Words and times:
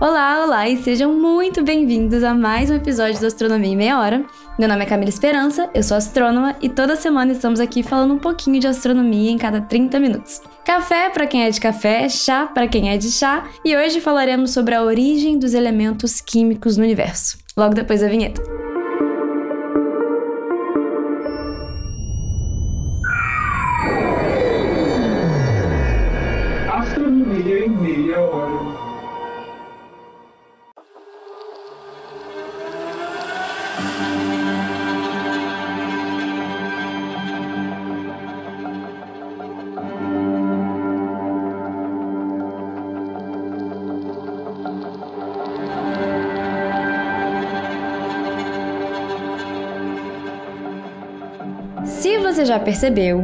Olá, 0.00 0.44
olá 0.44 0.68
e 0.68 0.76
sejam 0.82 1.14
muito 1.14 1.62
bem-vindos 1.62 2.24
a 2.24 2.34
mais 2.34 2.68
um 2.68 2.74
episódio 2.74 3.20
do 3.20 3.26
Astronomia 3.26 3.72
em 3.72 3.76
Meia 3.76 4.00
Hora. 4.00 4.24
Meu 4.58 4.68
nome 4.68 4.82
é 4.82 4.86
Camila 4.86 5.08
Esperança, 5.08 5.70
eu 5.72 5.84
sou 5.84 5.96
astrônoma 5.96 6.56
e 6.60 6.68
toda 6.68 6.96
semana 6.96 7.30
estamos 7.30 7.60
aqui 7.60 7.82
falando 7.82 8.12
um 8.12 8.18
pouquinho 8.18 8.58
de 8.58 8.66
astronomia 8.66 9.30
em 9.30 9.38
cada 9.38 9.60
30 9.60 10.00
minutos. 10.00 10.42
Café 10.64 11.10
para 11.10 11.28
quem 11.28 11.44
é 11.44 11.50
de 11.50 11.60
café, 11.60 12.08
chá 12.08 12.46
para 12.46 12.66
quem 12.66 12.90
é 12.90 12.96
de 12.96 13.10
chá 13.10 13.48
e 13.64 13.76
hoje 13.76 14.00
falaremos 14.00 14.50
sobre 14.50 14.74
a 14.74 14.82
origem 14.82 15.38
dos 15.38 15.54
elementos 15.54 16.20
químicos 16.20 16.76
no 16.76 16.82
universo. 16.82 17.38
Logo 17.56 17.74
depois 17.74 18.00
da 18.00 18.08
vinheta. 18.08 18.63
Você 52.44 52.48
já 52.48 52.58
percebeu, 52.60 53.22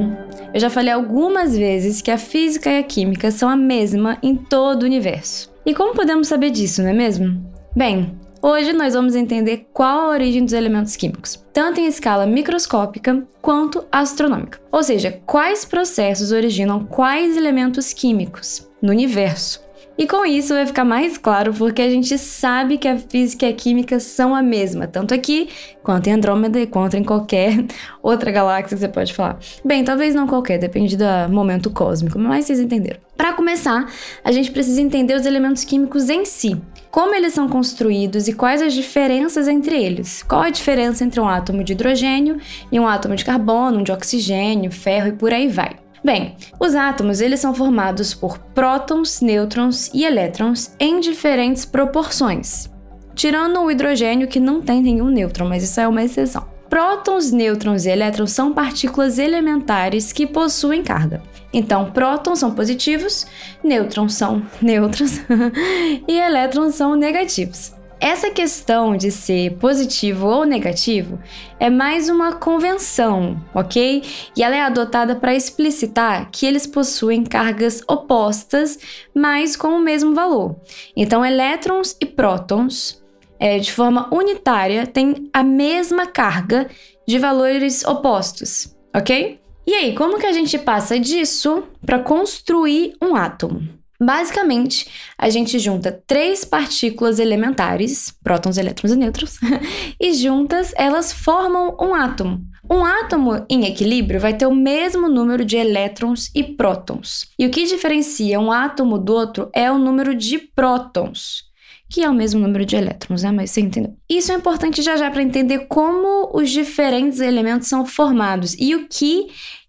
eu 0.54 0.58
já 0.58 0.70
falei 0.70 0.90
algumas 0.90 1.54
vezes 1.54 2.00
que 2.00 2.10
a 2.10 2.16
física 2.16 2.70
e 2.70 2.78
a 2.78 2.82
química 2.82 3.30
são 3.30 3.50
a 3.50 3.56
mesma 3.56 4.16
em 4.22 4.34
todo 4.34 4.82
o 4.82 4.86
universo. 4.86 5.52
E 5.66 5.74
como 5.74 5.94
podemos 5.94 6.26
saber 6.26 6.48
disso, 6.48 6.82
não 6.82 6.88
é 6.88 6.94
mesmo? 6.94 7.44
Bem, 7.76 8.18
hoje 8.40 8.72
nós 8.72 8.94
vamos 8.94 9.14
entender 9.14 9.66
qual 9.74 10.00
a 10.00 10.08
origem 10.08 10.42
dos 10.42 10.54
elementos 10.54 10.96
químicos, 10.96 11.44
tanto 11.52 11.80
em 11.80 11.86
escala 11.86 12.24
microscópica 12.24 13.22
quanto 13.42 13.84
astronômica. 13.92 14.58
Ou 14.72 14.82
seja, 14.82 15.20
quais 15.26 15.66
processos 15.66 16.32
originam 16.32 16.86
quais 16.86 17.36
elementos 17.36 17.92
químicos 17.92 18.66
no 18.80 18.90
universo. 18.90 19.62
E 20.00 20.06
com 20.06 20.24
isso 20.24 20.54
vai 20.54 20.64
ficar 20.64 20.82
mais 20.82 21.18
claro 21.18 21.52
porque 21.52 21.82
a 21.82 21.90
gente 21.90 22.16
sabe 22.16 22.78
que 22.78 22.88
a 22.88 22.96
física 22.96 23.44
e 23.44 23.50
a 23.50 23.52
química 23.52 24.00
são 24.00 24.34
a 24.34 24.42
mesma, 24.42 24.86
tanto 24.86 25.12
aqui 25.12 25.50
quanto 25.82 26.06
em 26.06 26.14
Andrômeda 26.14 26.58
e 26.58 26.66
quanto 26.66 26.96
em 26.96 27.04
qualquer 27.04 27.66
outra 28.02 28.30
galáxia 28.30 28.78
que 28.78 28.80
você 28.80 28.88
pode 28.88 29.12
falar. 29.12 29.38
Bem, 29.62 29.84
talvez 29.84 30.14
não 30.14 30.26
qualquer, 30.26 30.56
depende 30.56 30.96
do 30.96 31.04
momento 31.28 31.68
cósmico, 31.68 32.18
mas 32.18 32.46
vocês 32.46 32.60
entenderam. 32.60 32.98
Para 33.14 33.34
começar, 33.34 33.92
a 34.24 34.32
gente 34.32 34.50
precisa 34.50 34.80
entender 34.80 35.12
os 35.12 35.26
elementos 35.26 35.64
químicos 35.64 36.08
em 36.08 36.24
si, 36.24 36.58
como 36.90 37.14
eles 37.14 37.34
são 37.34 37.46
construídos 37.46 38.26
e 38.26 38.32
quais 38.32 38.62
as 38.62 38.72
diferenças 38.72 39.46
entre 39.48 39.76
eles. 39.76 40.22
Qual 40.22 40.40
a 40.40 40.48
diferença 40.48 41.04
entre 41.04 41.20
um 41.20 41.28
átomo 41.28 41.62
de 41.62 41.74
hidrogênio 41.74 42.38
e 42.72 42.80
um 42.80 42.88
átomo 42.88 43.14
de 43.14 43.24
carbono, 43.26 43.80
um 43.80 43.82
de 43.82 43.92
oxigênio, 43.92 44.72
ferro 44.72 45.08
e 45.08 45.12
por 45.12 45.30
aí 45.30 45.46
vai. 45.46 45.79
Bem, 46.02 46.34
os 46.58 46.74
átomos 46.74 47.20
eles 47.20 47.40
são 47.40 47.54
formados 47.54 48.14
por 48.14 48.38
prótons, 48.38 49.20
nêutrons 49.20 49.90
e 49.92 50.04
elétrons 50.04 50.74
em 50.80 50.98
diferentes 50.98 51.66
proporções, 51.66 52.70
tirando 53.14 53.60
o 53.60 53.70
hidrogênio 53.70 54.26
que 54.26 54.40
não 54.40 54.62
tem 54.62 54.82
nenhum 54.82 55.08
nêutron, 55.08 55.46
mas 55.46 55.62
isso 55.62 55.78
é 55.78 55.86
uma 55.86 56.02
exceção. 56.02 56.48
Prótons, 56.70 57.32
nêutrons 57.32 57.84
e 57.84 57.90
elétrons 57.90 58.30
são 58.30 58.54
partículas 58.54 59.18
elementares 59.18 60.12
que 60.12 60.26
possuem 60.26 60.82
carga. 60.82 61.20
Então, 61.52 61.90
prótons 61.90 62.38
são 62.38 62.52
positivos, 62.52 63.26
nêutrons 63.62 64.14
são 64.14 64.42
neutros 64.62 65.20
e 66.08 66.16
elétrons 66.16 66.76
são 66.76 66.94
negativos. 66.94 67.74
Essa 68.00 68.30
questão 68.30 68.96
de 68.96 69.10
ser 69.10 69.58
positivo 69.58 70.26
ou 70.26 70.46
negativo 70.46 71.20
é 71.58 71.68
mais 71.68 72.08
uma 72.08 72.32
convenção, 72.32 73.38
ok? 73.54 74.02
E 74.34 74.42
ela 74.42 74.56
é 74.56 74.62
adotada 74.62 75.14
para 75.14 75.34
explicitar 75.34 76.30
que 76.32 76.46
eles 76.46 76.66
possuem 76.66 77.22
cargas 77.22 77.82
opostas, 77.86 78.78
mas 79.14 79.54
com 79.54 79.68
o 79.68 79.80
mesmo 79.80 80.14
valor. 80.14 80.56
Então, 80.96 81.22
elétrons 81.22 81.94
e 82.00 82.06
prótons, 82.06 83.04
é, 83.38 83.58
de 83.58 83.70
forma 83.70 84.08
unitária, 84.10 84.86
têm 84.86 85.28
a 85.30 85.42
mesma 85.42 86.06
carga 86.06 86.70
de 87.06 87.18
valores 87.18 87.84
opostos, 87.84 88.74
ok? 88.96 89.38
E 89.66 89.74
aí, 89.74 89.94
como 89.94 90.18
que 90.18 90.26
a 90.26 90.32
gente 90.32 90.58
passa 90.58 90.98
disso 90.98 91.64
para 91.84 91.98
construir 91.98 92.94
um 93.02 93.14
átomo? 93.14 93.79
Basicamente, 94.02 94.88
a 95.18 95.28
gente 95.28 95.58
junta 95.58 95.92
três 96.06 96.42
partículas 96.42 97.18
elementares, 97.18 98.14
prótons, 98.24 98.56
elétrons 98.56 98.92
e 98.92 98.96
nêutrons, 98.96 99.38
e 100.00 100.14
juntas 100.14 100.72
elas 100.74 101.12
formam 101.12 101.76
um 101.78 101.94
átomo. 101.94 102.40
Um 102.70 102.82
átomo 102.82 103.44
em 103.50 103.66
equilíbrio 103.66 104.18
vai 104.18 104.32
ter 104.32 104.46
o 104.46 104.54
mesmo 104.54 105.08
número 105.08 105.44
de 105.44 105.56
elétrons 105.56 106.30
e 106.34 106.42
prótons. 106.42 107.28
E 107.38 107.44
o 107.44 107.50
que 107.50 107.66
diferencia 107.66 108.40
um 108.40 108.50
átomo 108.50 108.96
do 108.96 109.12
outro 109.12 109.50
é 109.52 109.70
o 109.70 109.76
número 109.76 110.14
de 110.14 110.38
prótons, 110.38 111.44
que 111.90 112.02
é 112.02 112.08
o 112.08 112.14
mesmo 112.14 112.40
número 112.40 112.64
de 112.64 112.76
elétrons, 112.76 113.22
né? 113.22 113.30
Mas 113.32 113.50
você 113.50 113.60
entendeu? 113.60 113.94
Isso 114.08 114.32
é 114.32 114.34
importante 114.34 114.80
já 114.80 114.96
já 114.96 115.10
para 115.10 115.22
entender 115.22 115.66
como 115.66 116.30
os 116.32 116.48
diferentes 116.48 117.20
elementos 117.20 117.68
são 117.68 117.84
formados 117.84 118.54
e 118.58 118.74
o 118.74 118.88
que 118.88 119.26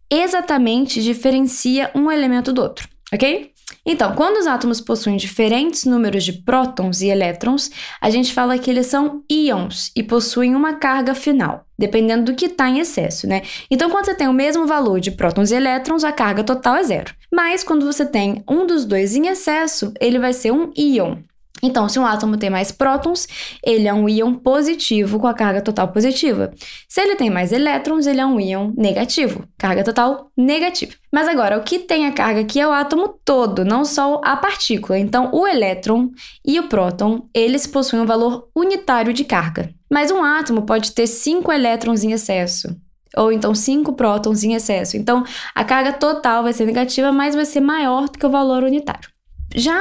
exatamente 0.09 1.01
diferencia 1.01 1.91
um 1.95 2.09
elemento 2.09 2.53
do 2.53 2.61
outro, 2.61 2.87
ok? 3.11 3.51
Então, 3.85 4.13
quando 4.13 4.37
os 4.37 4.47
átomos 4.47 4.79
possuem 4.79 5.17
diferentes 5.17 5.85
números 5.85 6.23
de 6.23 6.33
prótons 6.33 7.01
e 7.01 7.07
elétrons, 7.07 7.71
a 7.99 8.09
gente 8.09 8.33
fala 8.33 8.57
que 8.57 8.69
eles 8.69 8.87
são 8.87 9.23
íons 9.29 9.91
e 9.95 10.03
possuem 10.03 10.55
uma 10.55 10.73
carga 10.73 11.15
final, 11.15 11.65
dependendo 11.77 12.25
do 12.25 12.35
que 12.35 12.45
está 12.45 12.69
em 12.69 12.79
excesso, 12.79 13.27
né? 13.27 13.41
Então, 13.69 13.89
quando 13.89 14.05
você 14.05 14.15
tem 14.15 14.27
o 14.27 14.33
mesmo 14.33 14.67
valor 14.67 14.99
de 14.99 15.11
prótons 15.11 15.51
e 15.51 15.55
elétrons, 15.55 16.03
a 16.03 16.11
carga 16.11 16.43
total 16.43 16.75
é 16.75 16.83
zero. 16.83 17.13
Mas 17.31 17.63
quando 17.63 17.85
você 17.85 18.05
tem 18.05 18.43
um 18.49 18.65
dos 18.65 18.85
dois 18.85 19.15
em 19.15 19.27
excesso, 19.27 19.93
ele 19.99 20.19
vai 20.19 20.33
ser 20.33 20.51
um 20.51 20.71
íon. 20.75 21.17
Então, 21.63 21.87
se 21.87 21.99
um 21.99 22.05
átomo 22.05 22.37
tem 22.37 22.49
mais 22.49 22.71
prótons, 22.71 23.27
ele 23.63 23.87
é 23.87 23.93
um 23.93 24.09
íon 24.09 24.33
positivo 24.33 25.19
com 25.19 25.27
a 25.27 25.33
carga 25.33 25.61
total 25.61 25.89
positiva. 25.89 26.51
Se 26.87 27.01
ele 27.01 27.15
tem 27.15 27.29
mais 27.29 27.51
elétrons, 27.51 28.07
ele 28.07 28.21
é 28.21 28.25
um 28.25 28.39
íon 28.39 28.73
negativo, 28.75 29.45
carga 29.57 29.83
total 29.83 30.31
negativa. 30.35 30.93
Mas 31.11 31.27
agora, 31.27 31.57
o 31.57 31.63
que 31.63 31.79
tem 31.79 32.07
a 32.07 32.11
carga 32.11 32.41
aqui 32.41 32.59
é 32.59 32.67
o 32.67 32.71
átomo 32.71 33.19
todo, 33.23 33.65
não 33.65 33.83
só 33.85 34.21
a 34.23 34.35
partícula. 34.35 34.97
Então, 34.97 35.29
o 35.33 35.45
elétron 35.45 36.09
e 36.45 36.59
o 36.59 36.67
próton, 36.67 37.27
eles 37.33 37.67
possuem 37.67 38.01
um 38.01 38.05
valor 38.05 38.49
unitário 38.55 39.13
de 39.13 39.23
carga. 39.23 39.73
Mas 39.89 40.09
um 40.09 40.23
átomo 40.23 40.61
pode 40.63 40.93
ter 40.93 41.05
cinco 41.05 41.51
elétrons 41.51 42.03
em 42.03 42.13
excesso, 42.13 42.75
ou 43.17 43.31
então 43.31 43.53
cinco 43.53 43.93
prótons 43.93 44.43
em 44.43 44.53
excesso. 44.53 44.95
Então, 44.95 45.23
a 45.53 45.65
carga 45.65 45.91
total 45.91 46.43
vai 46.43 46.53
ser 46.53 46.65
negativa, 46.65 47.11
mas 47.11 47.35
vai 47.35 47.45
ser 47.45 47.59
maior 47.59 48.07
do 48.07 48.17
que 48.17 48.25
o 48.25 48.29
valor 48.29 48.63
unitário. 48.63 49.09
Já 49.53 49.79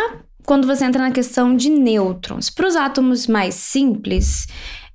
quando 0.50 0.66
você 0.66 0.84
entra 0.84 1.00
na 1.00 1.12
questão 1.12 1.54
de 1.54 1.70
nêutrons. 1.70 2.50
Para 2.50 2.66
os 2.66 2.74
átomos 2.74 3.28
mais 3.28 3.54
simples, 3.54 4.48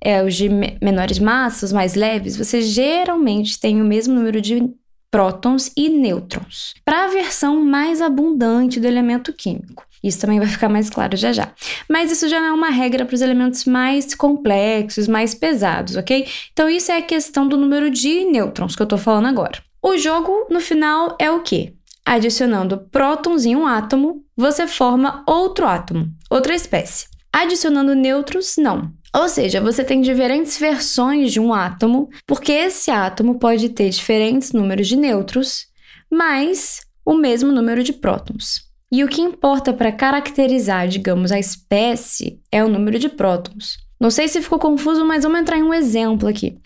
é, 0.04 0.22
os 0.22 0.34
de 0.34 0.50
menores 0.82 1.18
massas, 1.18 1.72
mais 1.72 1.94
leves, 1.94 2.36
você 2.36 2.60
geralmente 2.60 3.58
tem 3.58 3.80
o 3.80 3.84
mesmo 3.86 4.12
número 4.12 4.38
de 4.38 4.68
prótons 5.10 5.72
e 5.74 5.88
nêutrons. 5.88 6.74
Para 6.84 7.06
a 7.06 7.08
versão 7.08 7.64
mais 7.64 8.02
abundante 8.02 8.78
do 8.78 8.86
elemento 8.86 9.32
químico. 9.32 9.86
Isso 10.04 10.20
também 10.20 10.38
vai 10.38 10.48
ficar 10.48 10.68
mais 10.68 10.90
claro 10.90 11.16
já 11.16 11.32
já. 11.32 11.50
Mas 11.88 12.12
isso 12.12 12.28
já 12.28 12.38
não 12.38 12.48
é 12.48 12.52
uma 12.52 12.68
regra 12.68 13.06
para 13.06 13.14
os 13.14 13.22
elementos 13.22 13.64
mais 13.64 14.14
complexos, 14.14 15.08
mais 15.08 15.34
pesados, 15.34 15.96
ok? 15.96 16.28
Então, 16.52 16.68
isso 16.68 16.92
é 16.92 16.98
a 16.98 17.02
questão 17.02 17.48
do 17.48 17.56
número 17.56 17.88
de 17.88 18.26
nêutrons 18.26 18.76
que 18.76 18.82
eu 18.82 18.84
estou 18.84 18.98
falando 18.98 19.28
agora. 19.28 19.58
O 19.82 19.96
jogo, 19.96 20.48
no 20.50 20.60
final, 20.60 21.16
é 21.18 21.30
o 21.30 21.40
quê? 21.40 21.72
Adicionando 22.06 22.78
prótons 22.92 23.44
em 23.44 23.56
um 23.56 23.66
átomo, 23.66 24.24
você 24.36 24.68
forma 24.68 25.24
outro 25.26 25.66
átomo, 25.66 26.08
outra 26.30 26.54
espécie. 26.54 27.08
Adicionando 27.32 27.96
nêutrons, 27.96 28.56
não. 28.56 28.92
Ou 29.12 29.28
seja, 29.28 29.60
você 29.60 29.82
tem 29.82 30.00
diferentes 30.00 30.56
versões 30.56 31.32
de 31.32 31.40
um 31.40 31.52
átomo, 31.52 32.08
porque 32.24 32.52
esse 32.52 32.92
átomo 32.92 33.40
pode 33.40 33.70
ter 33.70 33.90
diferentes 33.90 34.52
números 34.52 34.86
de 34.86 34.94
nêutrons, 34.94 35.66
mas 36.08 36.80
o 37.04 37.14
mesmo 37.14 37.50
número 37.50 37.82
de 37.82 37.92
prótons. 37.92 38.66
E 38.92 39.02
o 39.02 39.08
que 39.08 39.20
importa 39.20 39.72
para 39.72 39.90
caracterizar, 39.90 40.86
digamos, 40.86 41.32
a 41.32 41.40
espécie 41.40 42.40
é 42.52 42.62
o 42.62 42.68
número 42.68 43.00
de 43.00 43.08
prótons. 43.08 43.78
Não 43.98 44.12
sei 44.12 44.28
se 44.28 44.40
ficou 44.40 44.60
confuso, 44.60 45.04
mas 45.04 45.24
vamos 45.24 45.40
entrar 45.40 45.58
em 45.58 45.64
um 45.64 45.74
exemplo 45.74 46.28
aqui. 46.28 46.56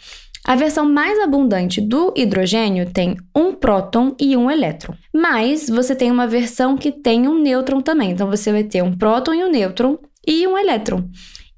A 0.44 0.56
versão 0.56 0.88
mais 0.88 1.18
abundante 1.20 1.80
do 1.80 2.12
hidrogênio 2.16 2.90
tem 2.90 3.16
um 3.36 3.52
próton 3.52 4.14
e 4.18 4.36
um 4.36 4.50
elétron. 4.50 4.94
Mas 5.14 5.68
você 5.68 5.94
tem 5.94 6.10
uma 6.10 6.26
versão 6.26 6.76
que 6.76 6.90
tem 6.90 7.28
um 7.28 7.40
nêutron 7.40 7.80
também. 7.80 8.10
Então 8.10 8.28
você 8.28 8.50
vai 8.50 8.64
ter 8.64 8.82
um 8.82 8.96
próton 8.96 9.34
e 9.34 9.44
um 9.44 9.50
nêutron 9.50 9.98
e 10.26 10.46
um 10.46 10.56
elétron. 10.56 11.04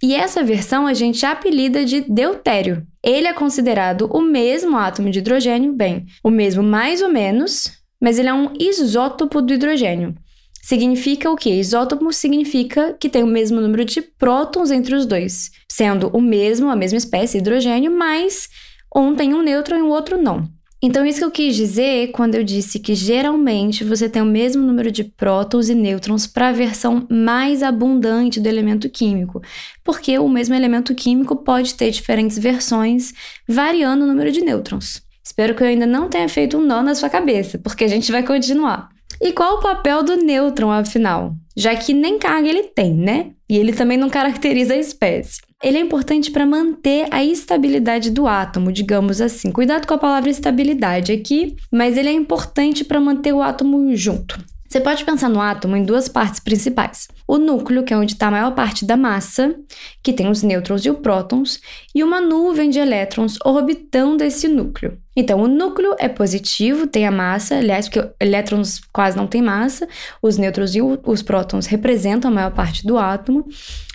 E 0.02 0.14
essa 0.14 0.42
versão 0.42 0.86
a 0.86 0.94
gente 0.94 1.24
apelida 1.24 1.84
de 1.84 2.00
deutério. 2.00 2.84
Ele 3.04 3.28
é 3.28 3.32
considerado 3.32 4.10
o 4.12 4.20
mesmo 4.20 4.76
átomo 4.76 5.10
de 5.10 5.20
hidrogênio, 5.20 5.72
bem, 5.72 6.06
o 6.24 6.30
mesmo 6.30 6.62
mais 6.62 7.00
ou 7.00 7.08
menos, 7.08 7.70
mas 8.00 8.18
ele 8.18 8.28
é 8.28 8.34
um 8.34 8.52
isótopo 8.58 9.40
do 9.40 9.54
hidrogênio. 9.54 10.14
Significa 10.60 11.30
o 11.30 11.36
quê? 11.36 11.50
Isótopo 11.50 12.12
significa 12.12 12.96
que 12.98 13.08
tem 13.08 13.22
o 13.22 13.28
mesmo 13.28 13.60
número 13.60 13.84
de 13.84 14.00
prótons 14.00 14.70
entre 14.70 14.94
os 14.94 15.06
dois, 15.06 15.50
sendo 15.68 16.08
o 16.08 16.20
mesmo, 16.20 16.68
a 16.68 16.76
mesma 16.76 16.98
espécie, 16.98 17.38
hidrogênio, 17.38 17.90
mas 17.90 18.48
um 18.94 19.14
tem 19.14 19.34
um 19.34 19.42
nêutron 19.42 19.78
e 19.78 19.82
o 19.82 19.88
outro 19.88 20.20
não. 20.20 20.48
Então, 20.84 21.06
isso 21.06 21.20
que 21.20 21.24
eu 21.24 21.30
quis 21.30 21.54
dizer 21.54 22.10
quando 22.10 22.34
eu 22.34 22.42
disse 22.42 22.80
que 22.80 22.92
geralmente 22.92 23.84
você 23.84 24.08
tem 24.08 24.20
o 24.20 24.26
mesmo 24.26 24.66
número 24.66 24.90
de 24.90 25.04
prótons 25.04 25.68
e 25.68 25.76
nêutrons 25.76 26.26
para 26.26 26.48
a 26.48 26.52
versão 26.52 27.06
mais 27.08 27.62
abundante 27.62 28.40
do 28.40 28.48
elemento 28.48 28.90
químico, 28.90 29.40
porque 29.84 30.18
o 30.18 30.28
mesmo 30.28 30.56
elemento 30.56 30.92
químico 30.92 31.36
pode 31.36 31.74
ter 31.74 31.92
diferentes 31.92 32.36
versões, 32.36 33.12
variando 33.48 34.02
o 34.02 34.06
número 34.08 34.32
de 34.32 34.40
nêutrons. 34.40 35.00
Espero 35.24 35.54
que 35.54 35.62
eu 35.62 35.68
ainda 35.68 35.86
não 35.86 36.08
tenha 36.08 36.28
feito 36.28 36.58
um 36.58 36.66
nó 36.66 36.82
na 36.82 36.96
sua 36.96 37.08
cabeça, 37.08 37.60
porque 37.60 37.84
a 37.84 37.88
gente 37.88 38.10
vai 38.10 38.24
continuar. 38.24 38.88
E 39.20 39.30
qual 39.30 39.58
o 39.58 39.60
papel 39.60 40.02
do 40.02 40.16
nêutron, 40.16 40.72
afinal? 40.72 41.32
Já 41.56 41.76
que 41.76 41.94
nem 41.94 42.18
carga 42.18 42.48
ele 42.48 42.64
tem, 42.64 42.92
né? 42.92 43.30
E 43.48 43.56
ele 43.56 43.72
também 43.72 43.96
não 43.96 44.10
caracteriza 44.10 44.74
a 44.74 44.78
espécie. 44.78 45.40
Ele 45.62 45.78
é 45.78 45.80
importante 45.80 46.30
para 46.30 46.44
manter 46.44 47.06
a 47.10 47.24
estabilidade 47.24 48.10
do 48.10 48.26
átomo, 48.26 48.72
digamos 48.72 49.20
assim. 49.20 49.52
Cuidado 49.52 49.86
com 49.86 49.94
a 49.94 49.98
palavra 49.98 50.28
estabilidade 50.28 51.12
aqui, 51.12 51.56
mas 51.70 51.96
ele 51.96 52.08
é 52.08 52.12
importante 52.12 52.84
para 52.84 53.00
manter 53.00 53.32
o 53.32 53.40
átomo 53.40 53.94
junto. 53.94 54.51
Você 54.72 54.80
pode 54.80 55.04
pensar 55.04 55.28
no 55.28 55.38
átomo 55.38 55.76
em 55.76 55.84
duas 55.84 56.08
partes 56.08 56.40
principais: 56.40 57.06
o 57.28 57.36
núcleo, 57.36 57.84
que 57.84 57.92
é 57.92 57.96
onde 57.96 58.14
está 58.14 58.28
a 58.28 58.30
maior 58.30 58.54
parte 58.54 58.86
da 58.86 58.96
massa, 58.96 59.54
que 60.02 60.14
tem 60.14 60.30
os 60.30 60.42
nêutrons 60.42 60.82
e 60.86 60.90
os 60.90 60.98
prótons, 60.98 61.60
e 61.94 62.02
uma 62.02 62.22
nuvem 62.22 62.70
de 62.70 62.78
elétrons 62.78 63.36
orbitando 63.44 64.24
esse 64.24 64.48
núcleo. 64.48 64.96
Então, 65.14 65.42
o 65.42 65.46
núcleo 65.46 65.94
é 65.98 66.08
positivo, 66.08 66.86
tem 66.86 67.06
a 67.06 67.10
massa, 67.10 67.56
aliás, 67.56 67.86
porque 67.86 68.14
elétrons 68.18 68.80
quase 68.90 69.14
não 69.14 69.26
têm 69.26 69.42
massa, 69.42 69.86
os 70.22 70.38
nêutrons 70.38 70.74
e 70.74 70.80
os 70.80 71.20
prótons 71.20 71.66
representam 71.66 72.30
a 72.30 72.34
maior 72.34 72.52
parte 72.52 72.86
do 72.86 72.96
átomo. 72.96 73.46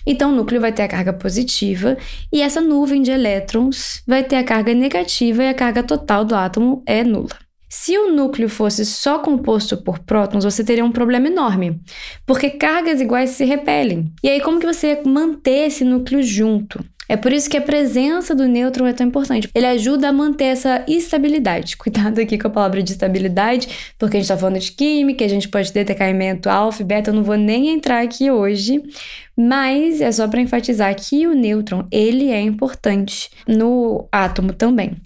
Então, 0.06 0.32
o 0.32 0.36
núcleo 0.36 0.62
vai 0.62 0.72
ter 0.72 0.84
a 0.84 0.88
carga 0.88 1.12
positiva 1.12 1.98
e 2.32 2.40
essa 2.40 2.62
nuvem 2.62 3.02
de 3.02 3.10
elétrons 3.10 4.04
vai 4.06 4.24
ter 4.24 4.36
a 4.36 4.44
carga 4.44 4.76
negativa 4.76 5.42
e 5.42 5.50
a 5.50 5.56
carga 5.56 5.82
total 5.82 6.24
do 6.24 6.36
átomo 6.36 6.84
é 6.86 7.04
nula. 7.04 7.47
Se 7.70 7.98
o 7.98 8.14
núcleo 8.14 8.48
fosse 8.48 8.86
só 8.86 9.20
composto 9.20 9.76
por 9.78 10.00
prótons, 10.00 10.46
você 10.46 10.64
teria 10.64 10.86
um 10.86 10.92
problema 10.92 11.28
enorme, 11.28 11.82
porque 12.26 12.52
cargas 12.52 13.02
iguais 13.02 13.32
se 13.32 13.44
repelem. 13.44 14.12
E 14.24 14.30
aí, 14.30 14.40
como 14.40 14.60
que 14.60 14.66
você 14.66 15.02
manter 15.06 15.68
esse 15.68 15.84
núcleo 15.84 16.24
junto? 16.24 16.84
É 17.10 17.16
por 17.16 17.32
isso 17.32 17.50
que 17.50 17.58
a 17.58 17.62
presença 17.62 18.36
do 18.36 18.48
nêutron 18.48 18.86
é 18.86 18.94
tão 18.94 19.08
importante. 19.08 19.50
Ele 19.56 19.66
ajuda 19.66 20.10
a 20.10 20.14
manter 20.14 20.46
essa 20.46 20.84
estabilidade. 20.88 21.76
Cuidado 21.78 22.20
aqui 22.20 22.38
com 22.38 22.48
a 22.48 22.52
palavra 22.52 22.84
de 22.84 22.92
estabilidade, 22.92 23.94
porque 23.98 24.18
a 24.18 24.20
gente 24.20 24.26
está 24.26 24.38
falando 24.38 24.60
de 24.60 24.72
química, 24.72 25.24
a 25.24 25.30
gente 25.30 25.48
pode 25.48 25.72
ter 25.72 25.84
decaimento 25.84 26.50
alfa 26.50 26.82
e 26.82 26.86
beta, 26.86 27.10
eu 27.10 27.14
não 27.14 27.24
vou 27.24 27.38
nem 27.38 27.70
entrar 27.70 28.04
aqui 28.04 28.30
hoje, 28.30 28.82
mas 29.38 30.02
é 30.02 30.12
só 30.12 30.28
para 30.28 30.42
enfatizar 30.42 30.94
que 30.96 31.26
o 31.28 31.34
nêutron, 31.34 31.88
ele 31.92 32.30
é 32.30 32.42
importante 32.42 33.30
no 33.48 34.08
átomo 34.12 34.54
também 34.54 34.98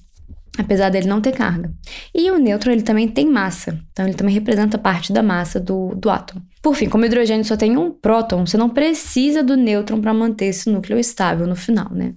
apesar 0.57 0.89
dele 0.89 1.07
não 1.07 1.21
ter 1.21 1.31
carga. 1.31 1.71
E 2.13 2.30
o 2.31 2.38
nêutron 2.38 2.71
ele 2.71 2.81
também 2.81 3.07
tem 3.07 3.25
massa, 3.25 3.80
então 3.92 4.06
ele 4.06 4.15
também 4.15 4.33
representa 4.33 4.77
parte 4.77 5.13
da 5.13 5.24
massa 5.24 5.59
do, 5.59 5.95
do 5.95 6.09
átomo. 6.09 6.42
Por 6.62 6.75
fim, 6.75 6.89
como 6.89 7.03
o 7.03 7.07
hidrogênio 7.07 7.45
só 7.45 7.56
tem 7.56 7.77
um 7.77 7.92
próton, 7.92 8.45
você 8.45 8.57
não 8.57 8.69
precisa 8.69 9.44
do 9.44 9.56
nêutron 9.56 10.01
para 10.01 10.13
manter 10.13 10.45
esse 10.45 10.69
núcleo 10.69 11.00
estável 11.00 11.48
no 11.48 11.56
final, 11.56 11.92
né? 11.92 12.13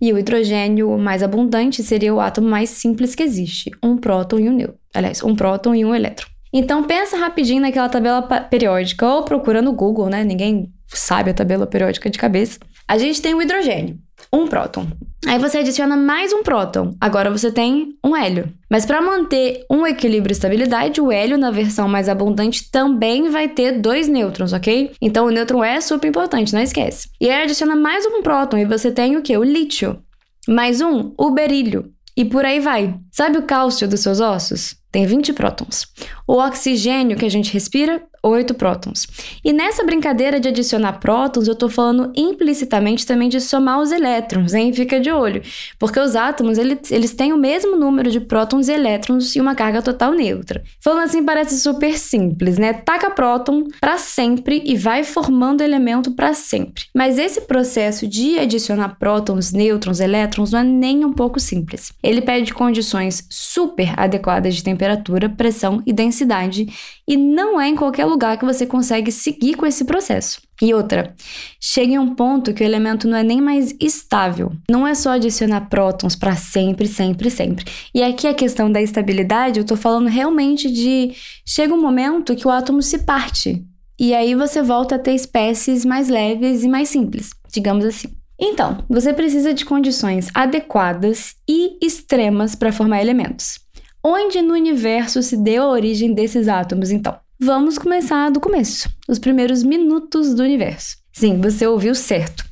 E 0.00 0.12
o 0.12 0.18
hidrogênio 0.18 0.96
mais 0.98 1.22
abundante 1.22 1.82
seria 1.82 2.14
o 2.14 2.20
átomo 2.20 2.48
mais 2.48 2.70
simples 2.70 3.14
que 3.14 3.22
existe, 3.22 3.70
um 3.82 3.96
próton 3.96 4.38
e 4.38 4.48
um 4.48 4.52
nêutron. 4.52 4.78
Aliás, 4.94 5.22
um 5.22 5.34
próton 5.34 5.74
e 5.74 5.84
um 5.84 5.94
elétron. 5.94 6.28
Então 6.52 6.84
pensa 6.84 7.16
rapidinho 7.16 7.60
naquela 7.60 7.88
tabela 7.88 8.22
periódica 8.22 9.06
ou 9.06 9.24
procura 9.24 9.60
no 9.60 9.72
Google, 9.72 10.08
né? 10.08 10.22
Ninguém 10.22 10.72
sabe 10.86 11.30
a 11.30 11.34
tabela 11.34 11.66
periódica 11.66 12.08
de 12.08 12.18
cabeça. 12.18 12.60
A 12.86 12.96
gente 12.96 13.20
tem 13.20 13.34
o 13.34 13.42
hidrogênio 13.42 13.98
um 14.32 14.46
próton. 14.46 14.86
Aí 15.26 15.38
você 15.38 15.58
adiciona 15.58 15.96
mais 15.96 16.32
um 16.32 16.42
próton. 16.42 16.94
Agora 17.00 17.30
você 17.30 17.50
tem 17.50 17.96
um 18.04 18.14
hélio. 18.14 18.52
Mas 18.70 18.84
para 18.84 19.00
manter 19.00 19.64
um 19.70 19.86
equilíbrio 19.86 20.32
e 20.32 20.36
estabilidade, 20.36 21.00
o 21.00 21.10
hélio 21.10 21.38
na 21.38 21.50
versão 21.50 21.88
mais 21.88 22.08
abundante 22.08 22.70
também 22.70 23.30
vai 23.30 23.48
ter 23.48 23.80
dois 23.80 24.08
nêutrons, 24.08 24.52
ok? 24.52 24.92
Então 25.00 25.26
o 25.26 25.30
nêutron 25.30 25.64
é 25.64 25.80
super 25.80 26.08
importante, 26.08 26.52
não 26.52 26.60
esquece. 26.60 27.08
E 27.20 27.30
aí 27.30 27.44
adiciona 27.44 27.74
mais 27.74 28.04
um 28.04 28.22
próton 28.22 28.58
e 28.58 28.64
você 28.64 28.90
tem 28.90 29.16
o 29.16 29.22
que? 29.22 29.36
O 29.36 29.44
lítio. 29.44 29.98
Mais 30.46 30.80
um, 30.80 31.12
o 31.16 31.30
berílio. 31.30 31.90
E 32.16 32.24
por 32.24 32.44
aí 32.44 32.60
vai. 32.60 32.94
Sabe 33.10 33.38
o 33.38 33.42
cálcio 33.42 33.88
dos 33.88 34.00
seus 34.00 34.20
ossos? 34.20 34.76
Tem 34.92 35.06
20 35.06 35.32
prótons. 35.32 35.86
O 36.28 36.34
oxigênio 36.34 37.16
que 37.16 37.24
a 37.24 37.30
gente 37.30 37.52
respira 37.52 38.02
8 38.24 38.54
prótons. 38.54 39.06
E 39.44 39.52
nessa 39.52 39.84
brincadeira 39.84 40.40
de 40.40 40.48
adicionar 40.48 40.94
prótons, 40.94 41.46
eu 41.46 41.52
estou 41.52 41.68
falando 41.68 42.10
implicitamente 42.16 43.06
também 43.06 43.28
de 43.28 43.40
somar 43.40 43.80
os 43.80 43.92
elétrons, 43.92 44.54
hein? 44.54 44.72
Fica 44.72 44.98
de 44.98 45.10
olho. 45.10 45.42
Porque 45.78 46.00
os 46.00 46.16
átomos, 46.16 46.56
eles, 46.56 46.90
eles 46.90 47.12
têm 47.12 47.32
o 47.32 47.38
mesmo 47.38 47.76
número 47.76 48.10
de 48.10 48.20
prótons 48.20 48.68
e 48.68 48.72
elétrons 48.72 49.36
e 49.36 49.40
uma 49.40 49.54
carga 49.54 49.82
total 49.82 50.12
neutra. 50.12 50.62
Falando 50.80 51.04
assim, 51.04 51.22
parece 51.22 51.60
super 51.60 51.98
simples, 51.98 52.56
né? 52.56 52.72
Taca 52.72 53.10
próton 53.10 53.68
para 53.80 53.98
sempre 53.98 54.62
e 54.64 54.76
vai 54.76 55.04
formando 55.04 55.62
elemento 55.62 56.12
para 56.12 56.32
sempre. 56.32 56.84
Mas 56.94 57.18
esse 57.18 57.42
processo 57.42 58.06
de 58.06 58.38
adicionar 58.38 58.96
prótons, 58.98 59.52
nêutrons, 59.52 60.00
elétrons 60.00 60.50
não 60.50 60.60
é 60.60 60.64
nem 60.64 61.04
um 61.04 61.12
pouco 61.12 61.38
simples. 61.38 61.92
Ele 62.02 62.22
pede 62.22 62.54
condições 62.54 63.26
super 63.28 63.92
adequadas 63.98 64.54
de 64.54 64.64
temperatura, 64.64 65.28
pressão 65.28 65.82
e 65.86 65.92
densidade, 65.92 66.66
e 67.06 67.16
não 67.16 67.60
é 67.60 67.68
em 67.68 67.76
qualquer 67.76 68.06
lugar 68.06 68.38
que 68.38 68.44
você 68.44 68.66
consegue 68.66 69.12
seguir 69.12 69.54
com 69.54 69.66
esse 69.66 69.84
processo. 69.84 70.40
E 70.62 70.72
outra, 70.72 71.14
chega 71.60 71.92
em 71.92 71.98
um 71.98 72.14
ponto 72.14 72.54
que 72.54 72.62
o 72.62 72.66
elemento 72.66 73.08
não 73.08 73.16
é 73.16 73.22
nem 73.22 73.40
mais 73.40 73.74
estável. 73.80 74.52
Não 74.70 74.86
é 74.86 74.94
só 74.94 75.10
adicionar 75.10 75.68
prótons 75.68 76.16
para 76.16 76.36
sempre, 76.36 76.86
sempre, 76.86 77.30
sempre. 77.30 77.64
E 77.94 78.02
aqui 78.02 78.26
a 78.26 78.34
questão 78.34 78.70
da 78.70 78.80
estabilidade, 78.80 79.58
eu 79.58 79.66
tô 79.66 79.76
falando 79.76 80.08
realmente 80.08 80.70
de 80.70 81.12
chega 81.44 81.74
um 81.74 81.80
momento 81.80 82.36
que 82.36 82.46
o 82.46 82.50
átomo 82.50 82.82
se 82.82 83.00
parte. 83.00 83.64
E 83.98 84.14
aí 84.14 84.34
você 84.34 84.62
volta 84.62 84.96
a 84.96 84.98
ter 84.98 85.14
espécies 85.14 85.84
mais 85.84 86.08
leves 86.08 86.64
e 86.64 86.68
mais 86.68 86.88
simples, 86.88 87.30
digamos 87.52 87.84
assim. 87.84 88.08
Então, 88.38 88.84
você 88.88 89.12
precisa 89.12 89.54
de 89.54 89.64
condições 89.64 90.28
adequadas 90.34 91.36
e 91.48 91.78
extremas 91.80 92.54
para 92.54 92.72
formar 92.72 93.00
elementos. 93.00 93.63
Onde 94.06 94.42
no 94.42 94.52
universo 94.52 95.22
se 95.22 95.34
deu 95.34 95.62
a 95.62 95.70
origem 95.70 96.12
desses 96.12 96.46
átomos, 96.46 96.90
então? 96.90 97.16
Vamos 97.40 97.78
começar 97.78 98.30
do 98.30 98.38
começo, 98.38 98.86
os 99.08 99.18
primeiros 99.18 99.62
minutos 99.62 100.34
do 100.34 100.42
universo. 100.42 100.98
Sim, 101.10 101.40
você 101.40 101.66
ouviu 101.66 101.94
certo. 101.94 102.44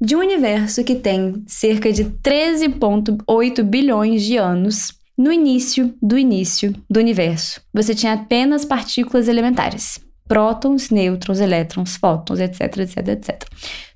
De 0.00 0.14
um 0.14 0.20
universo 0.20 0.84
que 0.84 0.94
tem 0.94 1.42
cerca 1.48 1.92
de 1.92 2.04
13,8 2.04 3.60
bilhões 3.64 4.22
de 4.22 4.36
anos, 4.36 4.94
no 5.18 5.32
início 5.32 5.92
do 6.00 6.16
início 6.16 6.72
do 6.88 7.00
universo, 7.00 7.60
você 7.74 7.92
tinha 7.92 8.12
apenas 8.12 8.64
partículas 8.64 9.26
elementares: 9.26 9.98
prótons, 10.28 10.90
nêutrons, 10.90 11.40
elétrons, 11.40 11.96
fótons, 11.96 12.38
etc, 12.38 12.60
etc, 12.78 13.08
etc. 13.08 13.44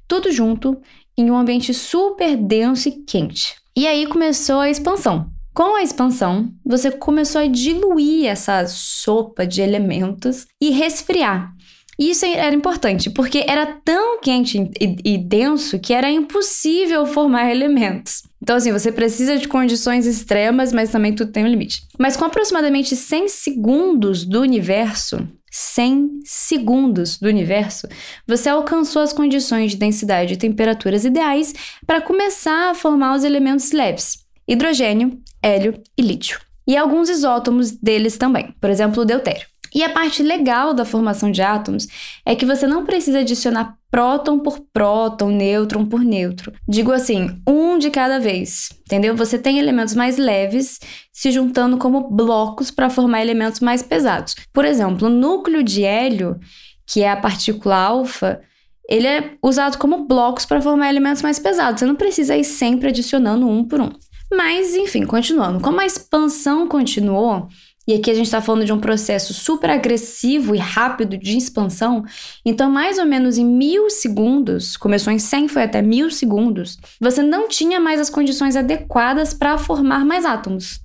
Tudo 0.08 0.32
junto 0.32 0.76
em 1.16 1.30
um 1.30 1.36
ambiente 1.36 1.72
super 1.72 2.36
denso 2.36 2.88
e 2.88 3.04
quente. 3.04 3.54
E 3.76 3.86
aí 3.86 4.04
começou 4.04 4.58
a 4.58 4.68
expansão. 4.68 5.32
Com 5.54 5.76
a 5.76 5.84
expansão, 5.84 6.52
você 6.66 6.90
começou 6.90 7.40
a 7.40 7.46
diluir 7.46 8.26
essa 8.26 8.66
sopa 8.66 9.46
de 9.46 9.62
elementos 9.62 10.48
e 10.60 10.70
resfriar. 10.70 11.54
Isso 11.96 12.26
era 12.26 12.52
importante, 12.52 13.08
porque 13.08 13.44
era 13.46 13.64
tão 13.84 14.20
quente 14.20 14.58
e, 14.80 14.96
e, 15.04 15.16
denso 15.16 15.78
que 15.78 15.94
era 15.94 16.10
impossível 16.10 17.06
formar 17.06 17.52
elementos. 17.52 18.24
Então, 18.42 18.56
assim, 18.56 18.72
você 18.72 18.90
precisa 18.90 19.38
de 19.38 19.46
condições 19.46 20.06
extremas, 20.06 20.72
mas 20.72 20.90
também 20.90 21.14
tudo 21.14 21.30
tem 21.30 21.44
um 21.44 21.48
limite. 21.48 21.82
Mas 21.96 22.16
com 22.16 22.24
aproximadamente 22.24 22.96
100 22.96 23.28
segundos 23.28 24.24
do 24.24 24.40
universo, 24.40 25.24
100 25.52 26.18
segundos 26.24 27.16
do 27.16 27.28
universo, 27.28 27.86
você 28.26 28.48
alcançou 28.48 29.02
as 29.02 29.12
condições 29.12 29.70
de 29.70 29.76
densidade 29.76 30.34
e 30.34 30.36
temperaturas 30.36 31.04
ideais 31.04 31.54
para 31.86 32.00
começar 32.00 32.70
a 32.70 32.74
formar 32.74 33.14
os 33.14 33.22
elementos 33.22 33.70
leves 33.70 34.24
hidrogênio, 34.46 35.18
hélio 35.44 35.74
e 35.96 36.02
lítio. 36.02 36.40
E 36.66 36.76
alguns 36.76 37.10
isótomos 37.10 37.70
deles 37.72 38.16
também, 38.16 38.54
por 38.58 38.70
exemplo, 38.70 39.02
o 39.02 39.04
deutério. 39.04 39.46
E 39.74 39.82
a 39.82 39.90
parte 39.90 40.22
legal 40.22 40.72
da 40.72 40.84
formação 40.84 41.32
de 41.32 41.42
átomos 41.42 41.88
é 42.24 42.36
que 42.36 42.46
você 42.46 42.64
não 42.64 42.86
precisa 42.86 43.18
adicionar 43.18 43.76
próton 43.90 44.38
por 44.38 44.60
próton, 44.72 45.30
nêutron 45.30 45.84
por 45.84 46.00
nêutron. 46.00 46.52
Digo 46.66 46.92
assim, 46.92 47.40
um 47.46 47.76
de 47.76 47.90
cada 47.90 48.20
vez, 48.20 48.70
entendeu? 48.86 49.16
Você 49.16 49.36
tem 49.36 49.58
elementos 49.58 49.94
mais 49.94 50.16
leves 50.16 50.78
se 51.12 51.32
juntando 51.32 51.76
como 51.76 52.08
blocos 52.08 52.70
para 52.70 52.88
formar 52.88 53.20
elementos 53.20 53.60
mais 53.60 53.82
pesados. 53.82 54.36
Por 54.52 54.64
exemplo, 54.64 55.08
o 55.08 55.10
núcleo 55.10 55.62
de 55.62 55.82
hélio, 55.82 56.38
que 56.86 57.02
é 57.02 57.10
a 57.10 57.16
partícula 57.16 57.76
alfa, 57.76 58.40
ele 58.88 59.08
é 59.08 59.32
usado 59.42 59.76
como 59.76 60.06
blocos 60.06 60.46
para 60.46 60.62
formar 60.62 60.88
elementos 60.88 61.22
mais 61.22 61.38
pesados. 61.40 61.80
Você 61.80 61.86
não 61.86 61.96
precisa 61.96 62.36
ir 62.36 62.44
sempre 62.44 62.88
adicionando 62.88 63.48
um 63.48 63.64
por 63.64 63.80
um. 63.80 63.90
Mas, 64.32 64.74
enfim, 64.74 65.04
continuando. 65.06 65.60
Como 65.60 65.80
a 65.80 65.86
expansão 65.86 66.66
continuou, 66.66 67.48
e 67.86 67.92
aqui 67.92 68.10
a 68.10 68.14
gente 68.14 68.26
está 68.26 68.40
falando 68.40 68.64
de 68.64 68.72
um 68.72 68.80
processo 68.80 69.34
super 69.34 69.68
agressivo 69.68 70.54
e 70.54 70.58
rápido 70.58 71.18
de 71.18 71.36
expansão. 71.36 72.02
Então, 72.44 72.70
mais 72.70 72.98
ou 72.98 73.04
menos 73.04 73.36
em 73.36 73.44
mil 73.44 73.90
segundos, 73.90 74.76
começou 74.76 75.12
em 75.12 75.18
100, 75.18 75.48
foi 75.48 75.64
até 75.64 75.82
mil 75.82 76.10
segundos, 76.10 76.78
você 76.98 77.22
não 77.22 77.46
tinha 77.46 77.78
mais 77.78 78.00
as 78.00 78.08
condições 78.08 78.56
adequadas 78.56 79.34
para 79.34 79.58
formar 79.58 80.04
mais 80.04 80.24
átomos. 80.24 80.80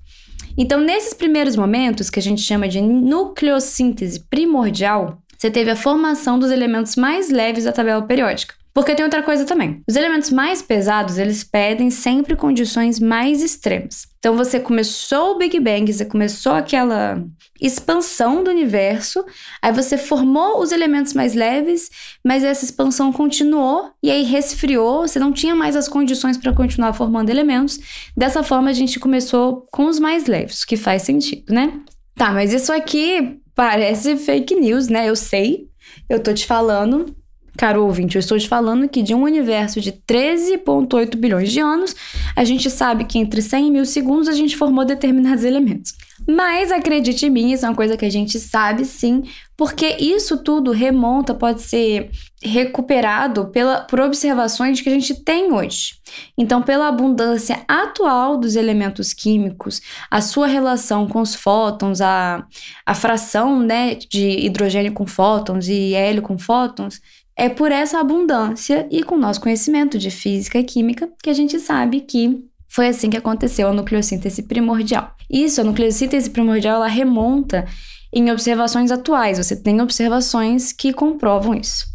Então, 0.58 0.78
nesses 0.80 1.14
primeiros 1.14 1.56
momentos, 1.56 2.10
que 2.10 2.18
a 2.18 2.22
gente 2.22 2.42
chama 2.42 2.68
de 2.68 2.82
nucleossíntese 2.82 4.20
primordial, 4.28 5.22
você 5.38 5.50
teve 5.50 5.70
a 5.70 5.76
formação 5.76 6.38
dos 6.38 6.50
elementos 6.50 6.96
mais 6.96 7.30
leves 7.30 7.64
da 7.64 7.72
tabela 7.72 8.02
periódica. 8.02 8.59
Porque 8.72 8.94
tem 8.94 9.04
outra 9.04 9.22
coisa 9.22 9.44
também. 9.44 9.82
Os 9.88 9.96
elementos 9.96 10.30
mais 10.30 10.62
pesados, 10.62 11.18
eles 11.18 11.42
pedem 11.42 11.90
sempre 11.90 12.36
condições 12.36 13.00
mais 13.00 13.42
extremas. 13.42 14.06
Então 14.18 14.36
você 14.36 14.60
começou 14.60 15.32
o 15.32 15.38
Big 15.38 15.58
Bang, 15.58 15.92
você 15.92 16.04
começou 16.04 16.52
aquela 16.52 17.24
expansão 17.60 18.44
do 18.44 18.50
universo, 18.50 19.24
aí 19.62 19.72
você 19.72 19.96
formou 19.96 20.60
os 20.60 20.72
elementos 20.72 21.14
mais 21.14 21.34
leves, 21.34 21.90
mas 22.24 22.44
essa 22.44 22.64
expansão 22.64 23.12
continuou 23.12 23.90
e 24.02 24.10
aí 24.10 24.22
resfriou, 24.22 25.08
você 25.08 25.18
não 25.18 25.32
tinha 25.32 25.54
mais 25.54 25.74
as 25.74 25.88
condições 25.88 26.36
para 26.36 26.52
continuar 26.52 26.92
formando 26.92 27.30
elementos. 27.30 27.80
Dessa 28.16 28.42
forma 28.42 28.70
a 28.70 28.74
gente 28.74 29.00
começou 29.00 29.66
com 29.72 29.86
os 29.86 29.98
mais 29.98 30.26
leves, 30.26 30.64
que 30.64 30.76
faz 30.76 31.02
sentido, 31.02 31.52
né? 31.52 31.80
Tá, 32.14 32.30
mas 32.32 32.52
isso 32.52 32.72
aqui 32.72 33.40
parece 33.54 34.16
fake 34.16 34.54
news, 34.54 34.88
né? 34.88 35.08
Eu 35.08 35.16
sei. 35.16 35.68
Eu 36.08 36.22
tô 36.22 36.32
te 36.32 36.46
falando, 36.46 37.14
Caro 37.60 37.84
ouvinte, 37.84 38.16
eu 38.16 38.20
estou 38.20 38.38
te 38.38 38.48
falando 38.48 38.88
que 38.88 39.02
de 39.02 39.14
um 39.14 39.20
universo 39.20 39.82
de 39.82 39.92
13,8 39.92 41.14
bilhões 41.16 41.52
de 41.52 41.60
anos, 41.60 41.94
a 42.34 42.42
gente 42.42 42.70
sabe 42.70 43.04
que 43.04 43.18
entre 43.18 43.42
100 43.42 43.66
e 43.66 43.70
mil 43.70 43.84
segundos 43.84 44.28
a 44.28 44.32
gente 44.32 44.56
formou 44.56 44.82
determinados 44.82 45.44
elementos. 45.44 45.92
Mas 46.26 46.72
acredite 46.72 47.26
em 47.26 47.30
mim, 47.30 47.52
isso 47.52 47.66
é 47.66 47.68
uma 47.68 47.74
coisa 47.74 47.98
que 47.98 48.04
a 48.06 48.10
gente 48.10 48.38
sabe 48.38 48.86
sim, 48.86 49.24
porque 49.56 49.96
isso 49.98 50.38
tudo 50.38 50.70
remonta, 50.70 51.34
pode 51.34 51.60
ser 51.60 52.10
recuperado 52.42 53.48
pela, 53.48 53.82
por 53.82 54.00
observações 54.00 54.80
que 54.80 54.88
a 54.88 54.92
gente 54.92 55.22
tem 55.22 55.52
hoje. 55.52 55.96
Então, 56.38 56.62
pela 56.62 56.88
abundância 56.88 57.62
atual 57.68 58.38
dos 58.38 58.56
elementos 58.56 59.12
químicos, 59.12 59.82
a 60.10 60.22
sua 60.22 60.46
relação 60.46 61.06
com 61.06 61.20
os 61.20 61.34
fótons, 61.34 62.00
a, 62.00 62.42
a 62.86 62.94
fração 62.94 63.60
né, 63.60 63.94
de 63.94 64.46
hidrogênio 64.46 64.94
com 64.94 65.06
fótons 65.06 65.68
e 65.68 65.94
hélio 65.94 66.22
com 66.22 66.38
fótons, 66.38 67.00
é 67.36 67.48
por 67.48 67.72
essa 67.72 68.00
abundância 68.00 68.86
e 68.90 69.02
com 69.02 69.16
nosso 69.16 69.40
conhecimento 69.40 69.98
de 69.98 70.10
física 70.10 70.58
e 70.58 70.64
química 70.64 71.08
que 71.22 71.30
a 71.30 71.34
gente 71.34 71.58
sabe 71.58 72.00
que 72.00 72.44
foi 72.68 72.88
assim 72.88 73.10
que 73.10 73.16
aconteceu 73.16 73.68
a 73.68 73.72
nucleossíntese 73.72 74.44
primordial. 74.44 75.14
Isso, 75.28 75.60
a 75.60 75.64
nucleossíntese 75.64 76.30
primordial, 76.30 76.76
ela 76.76 76.86
remonta 76.86 77.66
em 78.12 78.30
observações 78.30 78.90
atuais. 78.90 79.38
Você 79.38 79.56
tem 79.56 79.80
observações 79.80 80.72
que 80.72 80.92
comprovam 80.92 81.54
isso. 81.54 81.86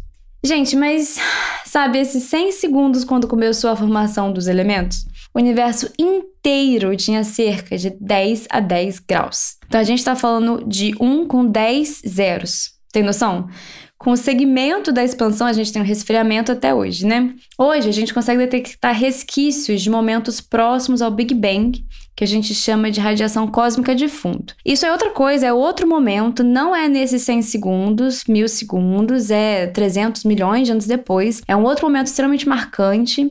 Gente, 0.44 0.76
mas 0.76 1.18
sabe, 1.64 1.98
esses 1.98 2.22
100 2.24 2.52
segundos 2.52 3.04
quando 3.04 3.26
começou 3.26 3.70
a 3.70 3.76
formação 3.76 4.32
dos 4.32 4.46
elementos? 4.46 5.06
O 5.34 5.38
universo 5.38 5.90
inteiro 5.98 6.96
tinha 6.96 7.24
cerca 7.24 7.76
de 7.76 7.90
10 7.90 8.46
a 8.48 8.60
10 8.60 9.00
graus. 9.00 9.56
Então 9.66 9.80
a 9.80 9.84
gente 9.84 9.98
está 9.98 10.14
falando 10.14 10.64
de 10.66 10.94
1 11.00 11.26
com 11.26 11.46
10 11.46 12.02
zeros. 12.06 12.70
Tem 12.92 13.02
noção? 13.02 13.48
Com 13.98 14.10
o 14.10 14.16
segmento 14.16 14.92
da 14.92 15.02
expansão, 15.02 15.46
a 15.46 15.52
gente 15.52 15.72
tem 15.72 15.80
um 15.80 15.84
resfriamento 15.84 16.52
até 16.52 16.74
hoje, 16.74 17.06
né? 17.06 17.34
Hoje, 17.58 17.88
a 17.88 17.92
gente 17.92 18.12
consegue 18.12 18.38
detectar 18.38 18.94
resquícios 18.94 19.80
de 19.80 19.88
momentos 19.88 20.40
próximos 20.40 21.00
ao 21.00 21.10
Big 21.10 21.34
Bang, 21.34 21.82
que 22.14 22.22
a 22.22 22.26
gente 22.26 22.54
chama 22.54 22.90
de 22.90 23.00
radiação 23.00 23.48
cósmica 23.48 23.94
de 23.94 24.06
fundo. 24.06 24.52
Isso 24.64 24.84
é 24.84 24.92
outra 24.92 25.10
coisa, 25.10 25.46
é 25.46 25.52
outro 25.52 25.88
momento, 25.88 26.44
não 26.44 26.76
é 26.76 26.88
nesses 26.88 27.22
100 27.22 27.42
segundos, 27.42 28.24
mil 28.28 28.48
segundos, 28.48 29.30
é 29.30 29.66
300 29.68 30.24
milhões 30.24 30.66
de 30.66 30.72
anos 30.72 30.86
depois. 30.86 31.42
É 31.48 31.56
um 31.56 31.64
outro 31.64 31.86
momento 31.86 32.06
extremamente 32.06 32.48
marcante. 32.48 33.30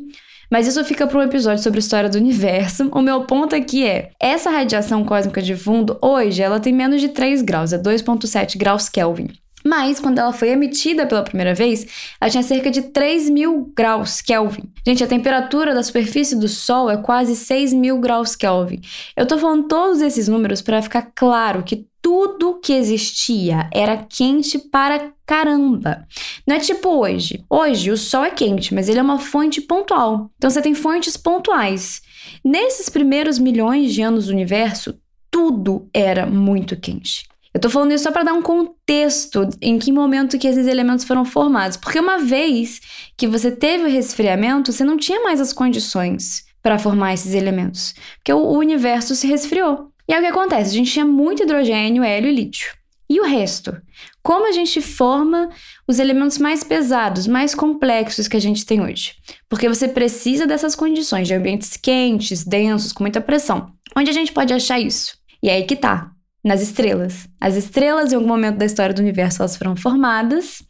Mas 0.52 0.68
isso 0.68 0.84
fica 0.84 1.08
para 1.08 1.18
um 1.18 1.24
episódio 1.24 1.64
sobre 1.64 1.80
a 1.80 1.82
história 1.82 2.10
do 2.10 2.18
universo. 2.18 2.90
O 2.96 3.02
meu 3.02 3.24
ponto 3.26 3.56
aqui 3.56 3.86
é: 3.86 4.12
essa 4.20 4.50
radiação 4.50 5.04
cósmica 5.04 5.42
de 5.42 5.56
fundo, 5.56 5.98
hoje, 6.02 6.42
ela 6.42 6.60
tem 6.60 6.74
menos 6.74 7.02
de 7.02 7.10
3 7.10 7.42
graus, 7.42 7.74
é 7.74 7.78
2,7 7.78 8.58
graus 8.58 8.90
Kelvin. 8.90 9.30
Mas, 9.66 10.00
quando 10.00 10.20
ela 10.20 10.32
foi 10.32 10.50
emitida 10.50 11.08
pela 11.08 11.24
primeira 11.24 11.56
vez, 11.56 11.88
ela 12.22 12.30
tinha 12.30 12.44
cerca 12.44 12.70
de 12.70 12.84
3 12.84 13.30
mil 13.30 13.72
graus 13.76 14.22
Kelvin. 14.22 14.72
Gente, 14.86 15.04
a 15.04 15.08
temperatura 15.08 15.74
da 15.74 15.82
superfície 15.82 16.36
do 16.36 16.48
Sol 16.48 16.90
é 16.90 16.98
quase 16.98 17.36
6 17.36 17.74
mil 17.74 18.00
graus 18.00 18.36
Kelvin. 18.36 18.82
Eu 19.18 19.26
tô 19.26 19.38
falando 19.38 19.68
todos 19.68 20.02
esses 20.02 20.28
números 20.28 20.62
para 20.62 20.82
ficar 20.82 21.12
claro 21.16 21.64
que 21.64 21.88
tudo 22.06 22.60
que 22.60 22.72
existia 22.72 23.68
era 23.74 23.98
quente 23.98 24.60
para 24.60 25.12
caramba. 25.26 26.06
Não 26.46 26.56
é 26.56 26.60
tipo 26.60 26.88
hoje. 26.90 27.44
Hoje 27.50 27.90
o 27.90 27.98
sol 27.98 28.24
é 28.24 28.30
quente, 28.30 28.76
mas 28.76 28.88
ele 28.88 29.00
é 29.00 29.02
uma 29.02 29.18
fonte 29.18 29.60
pontual. 29.60 30.30
Então 30.38 30.48
você 30.48 30.62
tem 30.62 30.76
fontes 30.76 31.18
pontuais. 31.18 32.04
Nesses 32.44 32.90
primeiros 32.90 33.40
milhões 33.40 33.92
de 33.92 34.04
anos 34.04 34.28
do 34.28 34.34
universo, 34.34 35.00
tudo 35.32 35.90
era 35.92 36.28
muito 36.28 36.80
quente. 36.80 37.28
Eu 37.56 37.62
tô 37.62 37.70
falando 37.70 37.94
isso 37.94 38.04
só 38.04 38.12
para 38.12 38.24
dar 38.24 38.34
um 38.34 38.42
contexto 38.42 39.48
em 39.62 39.80
que 39.80 39.90
momento 39.90 40.38
que 40.38 40.46
esses 40.46 40.68
elementos 40.68 41.06
foram 41.06 41.24
formados, 41.24 41.78
porque 41.78 41.98
uma 41.98 42.18
vez 42.18 42.82
que 43.16 43.26
você 43.26 43.50
teve 43.50 43.86
o 43.86 43.90
resfriamento, 43.90 44.74
você 44.74 44.84
não 44.84 44.98
tinha 44.98 45.22
mais 45.22 45.40
as 45.40 45.54
condições 45.54 46.44
para 46.62 46.78
formar 46.78 47.14
esses 47.14 47.34
elementos, 47.34 47.96
porque 48.18 48.34
o 48.34 48.50
universo 48.50 49.16
se 49.16 49.26
resfriou. 49.26 49.90
E 50.06 50.14
aí 50.14 50.20
o 50.20 50.22
que 50.22 50.32
acontece? 50.32 50.72
A 50.72 50.74
gente 50.74 50.92
tinha 50.92 51.06
muito 51.06 51.44
hidrogênio, 51.44 52.04
hélio 52.04 52.30
e 52.30 52.36
lítio. 52.36 52.74
E 53.10 53.22
o 53.22 53.24
resto? 53.24 53.82
Como 54.22 54.50
a 54.50 54.52
gente 54.52 54.82
forma 54.82 55.48
os 55.88 55.98
elementos 55.98 56.38
mais 56.38 56.62
pesados, 56.62 57.26
mais 57.26 57.56
complexos 57.56 58.28
que 58.28 58.36
a 58.36 58.42
gente 58.42 58.66
tem 58.66 58.82
hoje? 58.82 59.14
Porque 59.48 59.70
você 59.70 59.88
precisa 59.88 60.46
dessas 60.46 60.76
condições 60.76 61.26
de 61.26 61.34
ambientes 61.34 61.78
quentes, 61.78 62.44
densos, 62.44 62.92
com 62.92 63.02
muita 63.02 63.22
pressão. 63.22 63.72
Onde 63.96 64.10
a 64.10 64.14
gente 64.14 64.34
pode 64.34 64.54
achar 64.54 64.78
isso? 64.78 65.18
E 65.42 65.48
é 65.48 65.54
aí 65.54 65.64
que 65.64 65.78
tá 65.78 66.12
nas 66.46 66.62
estrelas. 66.62 67.28
As 67.42 67.56
estrelas, 67.56 68.14
em 68.14 68.16
algum 68.16 68.28
momento 68.28 68.58
da 68.58 68.66
história 68.66 68.94
do 68.94 69.02
universo, 69.02 69.42
elas 69.42 69.58
foram 69.58 69.76
formadas. 69.76 70.62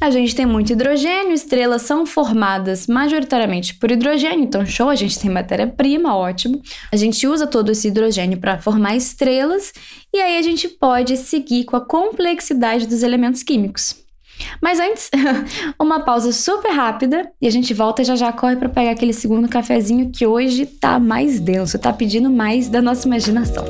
A 0.00 0.10
gente 0.10 0.34
tem 0.34 0.46
muito 0.46 0.72
hidrogênio, 0.72 1.34
estrelas 1.34 1.82
são 1.82 2.06
formadas 2.06 2.86
majoritariamente 2.86 3.74
por 3.74 3.90
hidrogênio, 3.90 4.44
então 4.44 4.64
show, 4.64 4.88
a 4.88 4.94
gente 4.94 5.18
tem 5.18 5.30
matéria-prima, 5.30 6.16
ótimo. 6.16 6.62
A 6.90 6.96
gente 6.96 7.26
usa 7.26 7.46
todo 7.46 7.70
esse 7.70 7.88
hidrogênio 7.88 8.38
para 8.38 8.58
formar 8.58 8.96
estrelas 8.96 9.74
e 10.10 10.18
aí 10.18 10.38
a 10.38 10.42
gente 10.42 10.66
pode 10.66 11.18
seguir 11.18 11.64
com 11.64 11.76
a 11.76 11.84
complexidade 11.84 12.86
dos 12.86 13.02
elementos 13.02 13.42
químicos. 13.42 13.94
Mas 14.62 14.80
antes, 14.80 15.10
uma 15.78 16.00
pausa 16.00 16.32
super 16.32 16.70
rápida 16.70 17.30
e 17.42 17.46
a 17.46 17.50
gente 17.50 17.74
volta 17.74 18.02
já 18.02 18.16
já 18.16 18.32
corre 18.32 18.56
para 18.56 18.70
pegar 18.70 18.92
aquele 18.92 19.12
segundo 19.12 19.46
cafezinho 19.50 20.10
que 20.10 20.26
hoje 20.26 20.64
tá 20.64 20.98
mais 20.98 21.38
denso, 21.38 21.78
tá 21.78 21.92
pedindo 21.92 22.30
mais 22.30 22.70
da 22.70 22.80
nossa 22.80 23.06
imaginação. 23.06 23.66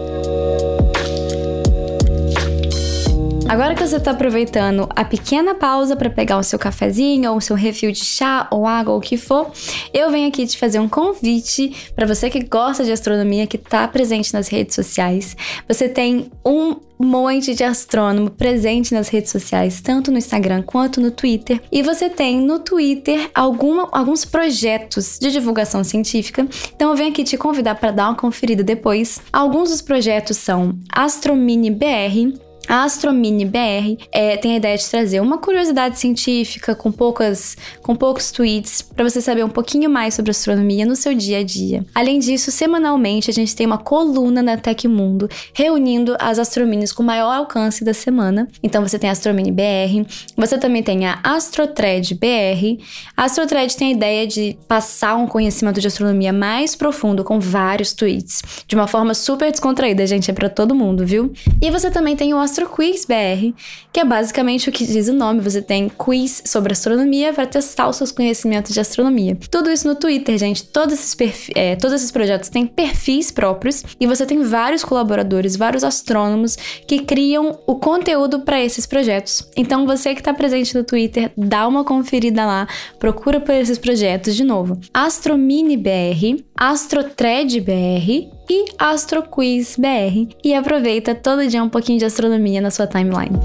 Agora 3.50 3.74
que 3.74 3.84
você 3.84 3.96
está 3.96 4.12
aproveitando 4.12 4.88
a 4.94 5.04
pequena 5.04 5.56
pausa 5.56 5.96
para 5.96 6.08
pegar 6.08 6.38
o 6.38 6.42
seu 6.44 6.56
cafezinho 6.56 7.32
ou 7.32 7.38
o 7.38 7.40
seu 7.40 7.56
refil 7.56 7.90
de 7.90 8.04
chá 8.04 8.46
ou 8.48 8.64
água 8.64 8.92
ou 8.92 9.00
o 9.00 9.02
que 9.02 9.16
for, 9.16 9.50
eu 9.92 10.08
venho 10.08 10.28
aqui 10.28 10.46
te 10.46 10.56
fazer 10.56 10.78
um 10.78 10.88
convite 10.88 11.90
para 11.96 12.06
você 12.06 12.30
que 12.30 12.44
gosta 12.44 12.84
de 12.84 12.92
astronomia, 12.92 13.48
que 13.48 13.56
está 13.56 13.88
presente 13.88 14.32
nas 14.32 14.46
redes 14.46 14.76
sociais. 14.76 15.36
Você 15.66 15.88
tem 15.88 16.30
um 16.46 16.76
monte 16.96 17.52
de 17.52 17.64
astrônomo 17.64 18.30
presente 18.30 18.94
nas 18.94 19.08
redes 19.08 19.32
sociais, 19.32 19.80
tanto 19.80 20.12
no 20.12 20.18
Instagram 20.18 20.62
quanto 20.62 21.00
no 21.00 21.10
Twitter. 21.10 21.60
E 21.72 21.82
você 21.82 22.08
tem 22.08 22.40
no 22.40 22.60
Twitter 22.60 23.32
alguma, 23.34 23.88
alguns 23.90 24.24
projetos 24.24 25.18
de 25.20 25.28
divulgação 25.32 25.82
científica. 25.82 26.46
Então 26.76 26.90
eu 26.90 26.96
venho 26.96 27.10
aqui 27.10 27.24
te 27.24 27.36
convidar 27.36 27.74
para 27.74 27.90
dar 27.90 28.10
uma 28.10 28.16
conferida 28.16 28.62
depois. 28.62 29.20
Alguns 29.32 29.70
dos 29.70 29.82
projetos 29.82 30.36
são 30.36 30.78
AstroMini 30.92 31.68
BR, 31.72 32.38
A 32.68 32.84
Astromini 32.84 33.44
BR 33.44 33.96
é, 34.12 34.36
tem 34.36 34.52
a 34.52 34.56
ideia 34.56 34.76
de 34.76 34.88
trazer 34.88 35.20
uma 35.20 35.38
curiosidade 35.38 35.98
científica 35.98 36.74
com 36.74 36.92
poucas, 36.92 37.56
com 37.82 37.96
poucos 37.96 38.30
tweets 38.30 38.82
para 38.82 39.08
você 39.08 39.20
saber 39.20 39.44
um 39.44 39.48
pouquinho 39.48 39.90
mais 39.90 40.14
sobre 40.14 40.30
astronomia 40.30 40.86
no 40.86 40.94
seu 40.94 41.14
dia 41.14 41.38
a 41.38 41.42
dia. 41.42 41.84
Além 41.94 42.18
disso, 42.18 42.50
semanalmente 42.50 43.30
a 43.30 43.32
gente 43.32 43.56
tem 43.56 43.66
uma 43.66 43.78
coluna 43.78 44.42
na 44.42 44.56
Tecmundo 44.56 45.28
reunindo 45.52 46.16
as 46.20 46.38
astrominis 46.38 46.92
com 46.92 47.02
maior 47.02 47.32
alcance 47.32 47.84
da 47.84 47.92
semana. 47.92 48.46
Então 48.62 48.86
você 48.86 48.98
tem 48.98 49.10
a 49.10 49.12
Astromini 49.12 49.50
BR, 49.50 50.06
você 50.36 50.58
também 50.58 50.82
tem 50.82 51.06
a 51.06 51.18
Astrotred 51.24 52.14
BR. 52.14 52.82
A 53.16 53.24
Astrotred 53.24 53.76
tem 53.76 53.88
a 53.88 53.92
ideia 53.92 54.26
de 54.26 54.56
passar 54.68 55.16
um 55.16 55.26
conhecimento 55.26 55.80
de 55.80 55.86
astronomia 55.86 56.32
mais 56.32 56.76
profundo 56.76 57.24
com 57.24 57.40
vários 57.40 57.92
tweets, 57.92 58.42
de 58.66 58.74
uma 58.74 58.86
forma 58.86 59.14
super 59.14 59.50
descontraída, 59.50 60.06
gente, 60.06 60.30
é 60.30 60.34
para 60.34 60.48
todo 60.48 60.74
mundo, 60.74 61.04
viu? 61.04 61.32
E 61.60 61.70
você 61.70 61.90
também 61.90 62.14
tem 62.16 62.32
o 62.32 62.38
Astro 62.50 62.68
Quiz 62.68 63.04
BR, 63.04 63.54
que 63.92 64.00
é 64.00 64.04
basicamente 64.04 64.68
o 64.68 64.72
que 64.72 64.84
diz 64.84 65.06
o 65.06 65.12
nome. 65.12 65.40
Você 65.40 65.62
tem 65.62 65.88
quiz 65.88 66.42
sobre 66.44 66.72
astronomia 66.72 67.32
para 67.32 67.46
testar 67.46 67.88
os 67.88 67.94
seus 67.94 68.10
conhecimentos 68.10 68.74
de 68.74 68.80
astronomia. 68.80 69.38
Tudo 69.48 69.70
isso 69.70 69.86
no 69.86 69.94
Twitter, 69.94 70.36
gente. 70.36 70.64
Todos 70.64 70.94
esses, 70.94 71.16
é, 71.54 71.76
todos 71.76 71.94
esses 71.94 72.10
projetos 72.10 72.48
têm 72.48 72.66
perfis 72.66 73.30
próprios 73.30 73.84
e 74.00 74.06
você 74.06 74.26
tem 74.26 74.42
vários 74.42 74.82
colaboradores, 74.82 75.54
vários 75.54 75.84
astrônomos 75.84 76.56
que 76.88 76.98
criam 77.04 77.56
o 77.68 77.76
conteúdo 77.76 78.40
para 78.40 78.60
esses 78.60 78.84
projetos. 78.84 79.48
Então, 79.56 79.86
você 79.86 80.12
que 80.12 80.20
está 80.20 80.34
presente 80.34 80.76
no 80.76 80.82
Twitter, 80.82 81.30
dá 81.36 81.68
uma 81.68 81.84
conferida 81.84 82.44
lá, 82.44 82.66
procura 82.98 83.38
por 83.38 83.54
esses 83.54 83.78
projetos 83.78 84.34
de 84.34 84.42
novo. 84.42 84.76
Astromini 84.92 85.76
BR, 85.76 86.42
Astrotred 86.56 87.60
BR 87.60 88.39
e 88.50 88.64
AstroQuiz 88.76 89.76
BR 89.76 90.34
e 90.42 90.52
aproveita 90.52 91.14
todo 91.14 91.46
dia 91.46 91.62
um 91.62 91.68
pouquinho 91.68 92.00
de 92.00 92.04
astronomia 92.04 92.60
na 92.60 92.72
sua 92.72 92.84
timeline. 92.84 93.38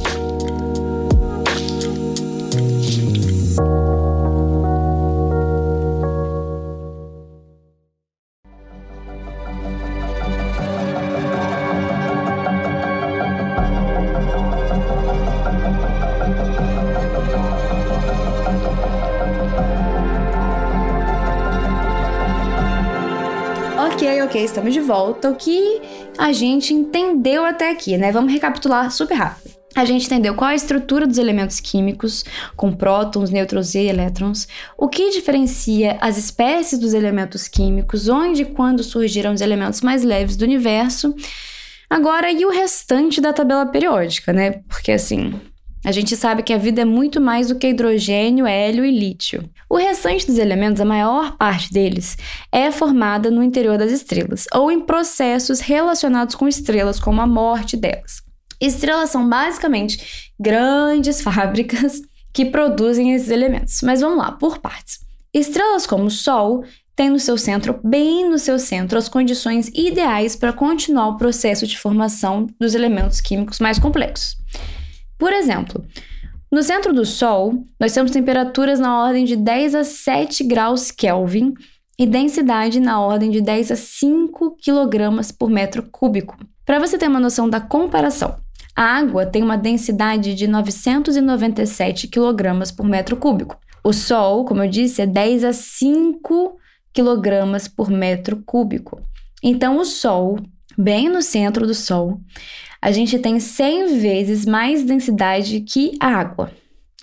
Ok, 24.36 24.44
estamos 24.44 24.74
de 24.74 24.82
volta. 24.82 25.30
O 25.30 25.36
que 25.38 25.82
a 26.18 26.34
gente 26.34 26.74
entendeu 26.74 27.46
até 27.46 27.72
aqui, 27.72 27.96
né? 27.96 28.12
Vamos 28.12 28.34
recapitular 28.34 28.92
super 28.92 29.16
rápido. 29.16 29.56
A 29.74 29.86
gente 29.86 30.08
entendeu 30.08 30.36
qual 30.36 30.50
é 30.50 30.54
a 30.54 30.58
estrutura 30.58 31.08
dos 31.08 31.18
elementos 31.18 31.62
químicos, 31.62 32.26
com 32.54 32.74
prótons, 32.74 33.30
nêutrons 33.30 33.74
e 33.76 33.84
elétrons, 33.84 34.46
o 34.78 34.90
que 34.90 35.10
diferencia 35.12 35.98
as 36.02 36.18
espécies 36.18 36.78
dos 36.78 36.94
elementos 36.94 37.48
químicos, 37.48 38.10
onde 38.10 38.42
e 38.42 38.46
quando 38.46 38.84
surgiram 38.84 39.34
os 39.34 39.40
elementos 39.40 39.80
mais 39.80 40.04
leves 40.04 40.36
do 40.36 40.44
universo. 40.44 41.16
Agora, 41.90 42.30
e 42.30 42.46
o 42.46 42.52
restante 42.52 43.22
da 43.22 43.32
tabela 43.32 43.66
periódica, 43.66 44.34
né? 44.34 44.60
Porque 44.68 44.92
assim, 44.92 45.34
a 45.86 45.92
gente 45.92 46.18
sabe 46.18 46.42
que 46.42 46.52
a 46.52 46.58
vida 46.58 46.82
é 46.82 46.86
muito 46.86 47.22
mais 47.22 47.50
do 47.50 47.56
que 47.56 47.68
hidrogênio, 47.68 48.48
hélio 48.48 48.84
e 48.84 48.90
lítio. 48.90 49.48
O 49.70 49.78
restante 49.78 50.26
dos 50.26 50.40
elementos, 50.40 50.82
a 50.82 50.86
maior 50.86 51.38
parte 51.38 51.72
deles, 51.72 52.18
é 52.52 52.72
formada 52.72 53.30
no 53.30 53.44
interior 53.44 53.78
das 53.78 53.92
estrelas 53.92 54.46
ou 54.52 54.72
em 54.72 54.82
processos 54.82 55.60
relacionados 55.60 56.34
com 56.34 56.48
estrelas, 56.48 57.00
como 57.00 57.22
a 57.22 57.28
morte 57.28 57.78
delas. 57.78 58.24
Estrelas 58.60 59.12
são 59.12 59.30
basicamente 59.30 60.32
grandes 60.40 61.22
fábricas 61.24 62.02
que 62.34 62.46
produzem 62.46 63.14
esses 63.14 63.30
elementos. 63.30 63.84
Mas 63.84 64.02
vamos 64.02 64.18
lá, 64.18 64.32
por 64.32 64.58
partes. 64.58 65.00
Estrelas 65.32 65.86
como 65.86 66.06
o 66.06 66.12
Sol 66.12 66.64
têm 66.96 67.12
no 67.12 67.20
seu 67.20 67.38
centro, 67.38 67.80
bem 67.84 68.28
no 68.28 68.40
seu 68.40 68.58
centro, 68.58 68.98
as 68.98 69.08
condições 69.08 69.68
ideais 69.68 70.36
para 70.36 70.52
continuar 70.52 71.10
o 71.10 71.18
processo 71.18 71.68
de 71.68 71.78
formação 71.78 72.48
dos 72.60 72.74
elementos 72.74 73.22
químicos 73.22 73.60
mais 73.60 73.78
complexos. 73.78 74.36
Por 75.18 75.32
exemplo, 75.34 75.86
no 76.52 76.64
centro 76.64 76.94
do 76.94 77.06
Sol, 77.06 77.66
nós 77.80 77.94
temos 77.94 78.12
temperaturas 78.12 78.80
na 78.80 79.04
ordem 79.04 79.26
de 79.26 79.36
10 79.36 79.76
a 79.76 79.84
7 79.84 80.44
graus 80.44 80.92
Kelvin 80.92 81.54
e 81.98 82.06
densidade 82.06 82.80
na 82.80 83.00
ordem 83.00 83.30
de 83.30 83.42
10 83.42 83.72
a 83.72 83.76
5 83.76 84.58
kg 84.58 85.34
por 85.38 85.50
metro 85.50 85.84
cúbico. 85.92 86.38
Para 86.66 86.80
você 86.80 86.98
ter 86.98 87.08
uma 87.08 87.20
noção 87.20 87.50
da 87.50 87.60
comparação, 87.62 88.36
a 88.76 88.84
água 88.84 89.26
tem 89.26 89.42
uma 89.42 89.58
densidade 89.58 90.36
de 90.36 90.48
997 90.48 92.08
kg 92.10 92.74
por 92.76 92.86
metro 92.86 93.16
cúbico. 93.16 93.58
O 93.84 93.94
Sol, 93.94 94.46
como 94.46 94.64
eu 94.64 94.70
disse, 94.70 95.02
é 95.02 95.06
10 95.06 95.44
a 95.46 95.54
5 95.54 96.58
kg 96.94 97.70
por 97.76 97.90
metro 97.90 98.42
cúbico. 98.46 99.02
Então, 99.42 99.78
o 99.78 99.86
Sol, 99.86 100.40
bem 100.78 101.08
no 101.08 101.22
centro 101.22 101.68
do 101.68 101.74
Sol, 101.74 102.20
a 102.86 102.92
gente 102.92 103.18
tem 103.18 103.40
100 103.40 103.98
vezes 103.98 104.46
mais 104.46 104.84
densidade 104.84 105.62
que 105.62 105.98
a 106.00 106.06
água, 106.06 106.52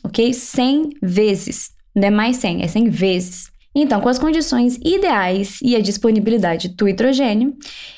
ok? 0.04 0.32
100 0.32 0.90
vezes. 1.02 1.70
Não 1.92 2.06
é 2.06 2.10
mais 2.10 2.36
100, 2.36 2.62
é 2.62 2.68
100 2.68 2.88
vezes. 2.88 3.50
Então, 3.74 4.00
com 4.00 4.08
as 4.08 4.16
condições 4.16 4.76
ideais 4.76 5.58
e 5.60 5.74
a 5.74 5.80
disponibilidade 5.80 6.68
do 6.68 6.88
hidrogênio, 6.88 7.56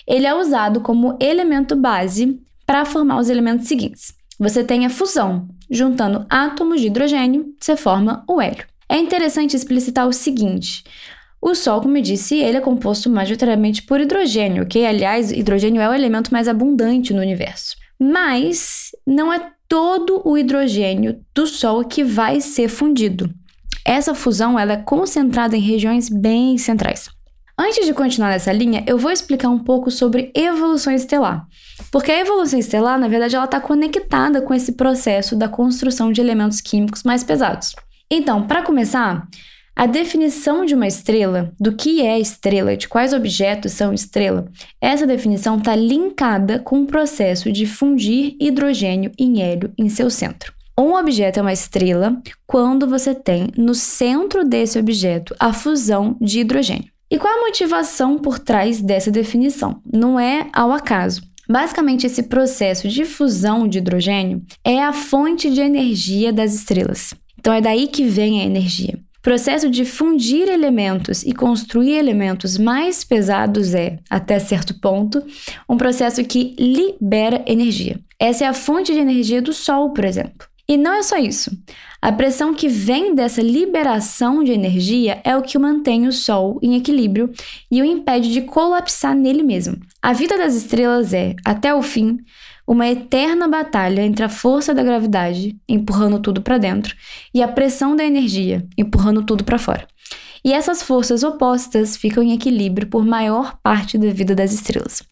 ele 0.08 0.26
é 0.26 0.34
usado 0.34 0.80
como 0.80 1.18
elemento 1.20 1.76
base 1.76 2.40
para 2.64 2.86
formar 2.86 3.18
os 3.18 3.28
elementos 3.28 3.68
seguintes. 3.68 4.14
Você 4.38 4.64
tem 4.64 4.86
a 4.86 4.90
fusão, 4.90 5.46
juntando 5.70 6.24
átomos 6.30 6.80
de 6.80 6.86
hidrogênio, 6.86 7.54
você 7.60 7.76
forma 7.76 8.24
o 8.26 8.40
hélio. 8.40 8.64
É 8.88 8.96
interessante 8.96 9.54
explicitar 9.54 10.08
o 10.08 10.12
seguinte: 10.12 10.84
o 11.44 11.54
Sol, 11.54 11.82
como 11.82 11.98
eu 11.98 12.02
disse, 12.02 12.38
ele 12.38 12.56
é 12.56 12.60
composto 12.62 13.10
majoritariamente 13.10 13.82
por 13.82 14.00
hidrogênio, 14.00 14.62
ok? 14.62 14.86
Aliás, 14.86 15.30
hidrogênio 15.30 15.82
é 15.82 15.86
o 15.86 15.92
elemento 15.92 16.32
mais 16.32 16.48
abundante 16.48 17.12
no 17.12 17.20
universo. 17.20 17.76
Mas 18.00 18.92
não 19.06 19.30
é 19.30 19.50
todo 19.68 20.22
o 20.24 20.38
hidrogênio 20.38 21.20
do 21.34 21.46
Sol 21.46 21.84
que 21.84 22.02
vai 22.02 22.40
ser 22.40 22.68
fundido. 22.68 23.28
Essa 23.84 24.14
fusão 24.14 24.58
ela 24.58 24.72
é 24.72 24.76
concentrada 24.78 25.54
em 25.54 25.60
regiões 25.60 26.08
bem 26.08 26.56
centrais. 26.56 27.10
Antes 27.58 27.84
de 27.84 27.92
continuar 27.92 28.30
nessa 28.30 28.50
linha, 28.50 28.82
eu 28.86 28.96
vou 28.96 29.10
explicar 29.10 29.50
um 29.50 29.58
pouco 29.58 29.90
sobre 29.90 30.32
evolução 30.34 30.94
estelar. 30.94 31.46
Porque 31.92 32.10
a 32.10 32.20
evolução 32.20 32.58
estelar, 32.58 32.98
na 32.98 33.06
verdade, 33.06 33.36
ela 33.36 33.44
está 33.44 33.60
conectada 33.60 34.40
com 34.40 34.54
esse 34.54 34.72
processo 34.72 35.36
da 35.36 35.46
construção 35.46 36.10
de 36.10 36.22
elementos 36.22 36.62
químicos 36.62 37.02
mais 37.02 37.22
pesados. 37.22 37.76
Então, 38.10 38.46
para 38.46 38.62
começar, 38.62 39.28
a 39.76 39.86
definição 39.86 40.64
de 40.64 40.72
uma 40.72 40.86
estrela, 40.86 41.52
do 41.58 41.72
que 41.72 42.00
é 42.00 42.20
estrela, 42.20 42.76
de 42.76 42.86
quais 42.86 43.12
objetos 43.12 43.72
são 43.72 43.92
estrela, 43.92 44.46
essa 44.80 45.04
definição 45.04 45.58
está 45.58 45.74
linkada 45.74 46.60
com 46.60 46.82
o 46.82 46.86
processo 46.86 47.50
de 47.50 47.66
fundir 47.66 48.36
hidrogênio 48.38 49.10
em 49.18 49.42
hélio 49.42 49.72
em 49.76 49.88
seu 49.88 50.08
centro. 50.10 50.52
Um 50.78 50.94
objeto 50.94 51.38
é 51.38 51.42
uma 51.42 51.52
estrela 51.52 52.20
quando 52.46 52.86
você 52.86 53.14
tem 53.14 53.48
no 53.56 53.74
centro 53.74 54.44
desse 54.44 54.78
objeto 54.78 55.34
a 55.40 55.52
fusão 55.52 56.16
de 56.20 56.40
hidrogênio. 56.40 56.92
E 57.10 57.18
qual 57.18 57.32
a 57.32 57.46
motivação 57.46 58.18
por 58.18 58.38
trás 58.38 58.80
dessa 58.80 59.10
definição? 59.10 59.80
Não 59.92 60.18
é 60.18 60.48
ao 60.52 60.72
acaso. 60.72 61.22
Basicamente, 61.48 62.06
esse 62.06 62.24
processo 62.24 62.88
de 62.88 63.04
fusão 63.04 63.68
de 63.68 63.78
hidrogênio 63.78 64.42
é 64.64 64.82
a 64.82 64.92
fonte 64.92 65.50
de 65.50 65.60
energia 65.60 66.32
das 66.32 66.54
estrelas. 66.54 67.12
Então, 67.38 67.52
é 67.52 67.60
daí 67.60 67.86
que 67.88 68.04
vem 68.04 68.40
a 68.40 68.44
energia 68.44 69.03
processo 69.24 69.70
de 69.70 69.86
fundir 69.86 70.50
elementos 70.50 71.22
e 71.22 71.32
construir 71.32 71.94
elementos 71.94 72.58
mais 72.58 73.02
pesados 73.02 73.74
é, 73.74 73.98
até 74.10 74.38
certo 74.38 74.78
ponto, 74.78 75.24
um 75.66 75.78
processo 75.78 76.22
que 76.22 76.54
libera 76.58 77.42
energia. 77.46 77.98
Essa 78.20 78.44
é 78.44 78.46
a 78.46 78.52
fonte 78.52 78.92
de 78.92 78.98
energia 78.98 79.40
do 79.40 79.54
Sol, 79.54 79.94
por 79.94 80.04
exemplo. 80.04 80.46
E 80.68 80.76
não 80.76 80.92
é 80.92 81.02
só 81.02 81.16
isso. 81.16 81.50
A 82.02 82.12
pressão 82.12 82.54
que 82.54 82.68
vem 82.68 83.14
dessa 83.14 83.40
liberação 83.40 84.44
de 84.44 84.52
energia 84.52 85.20
é 85.24 85.34
o 85.34 85.42
que 85.42 85.58
mantém 85.58 86.06
o 86.06 86.12
Sol 86.12 86.58
em 86.62 86.76
equilíbrio 86.76 87.32
e 87.70 87.80
o 87.80 87.84
impede 87.84 88.30
de 88.30 88.42
colapsar 88.42 89.16
nele 89.16 89.42
mesmo. 89.42 89.78
A 90.02 90.12
vida 90.12 90.36
das 90.36 90.54
estrelas 90.54 91.14
é, 91.14 91.34
até 91.46 91.74
o 91.74 91.80
fim, 91.80 92.18
uma 92.66 92.88
eterna 92.88 93.46
batalha 93.46 94.02
entre 94.02 94.24
a 94.24 94.28
força 94.28 94.74
da 94.74 94.82
gravidade, 94.82 95.56
empurrando 95.68 96.18
tudo 96.18 96.42
para 96.42 96.58
dentro, 96.58 96.96
e 97.32 97.42
a 97.42 97.48
pressão 97.48 97.94
da 97.94 98.04
energia, 98.04 98.66
empurrando 98.76 99.22
tudo 99.22 99.44
para 99.44 99.58
fora. 99.58 99.86
E 100.44 100.52
essas 100.52 100.82
forças 100.82 101.22
opostas 101.22 101.96
ficam 101.96 102.22
em 102.22 102.32
equilíbrio 102.32 102.86
por 102.88 103.04
maior 103.04 103.58
parte 103.62 103.96
da 103.96 104.10
vida 104.10 104.34
das 104.34 104.52
estrelas. 104.52 105.02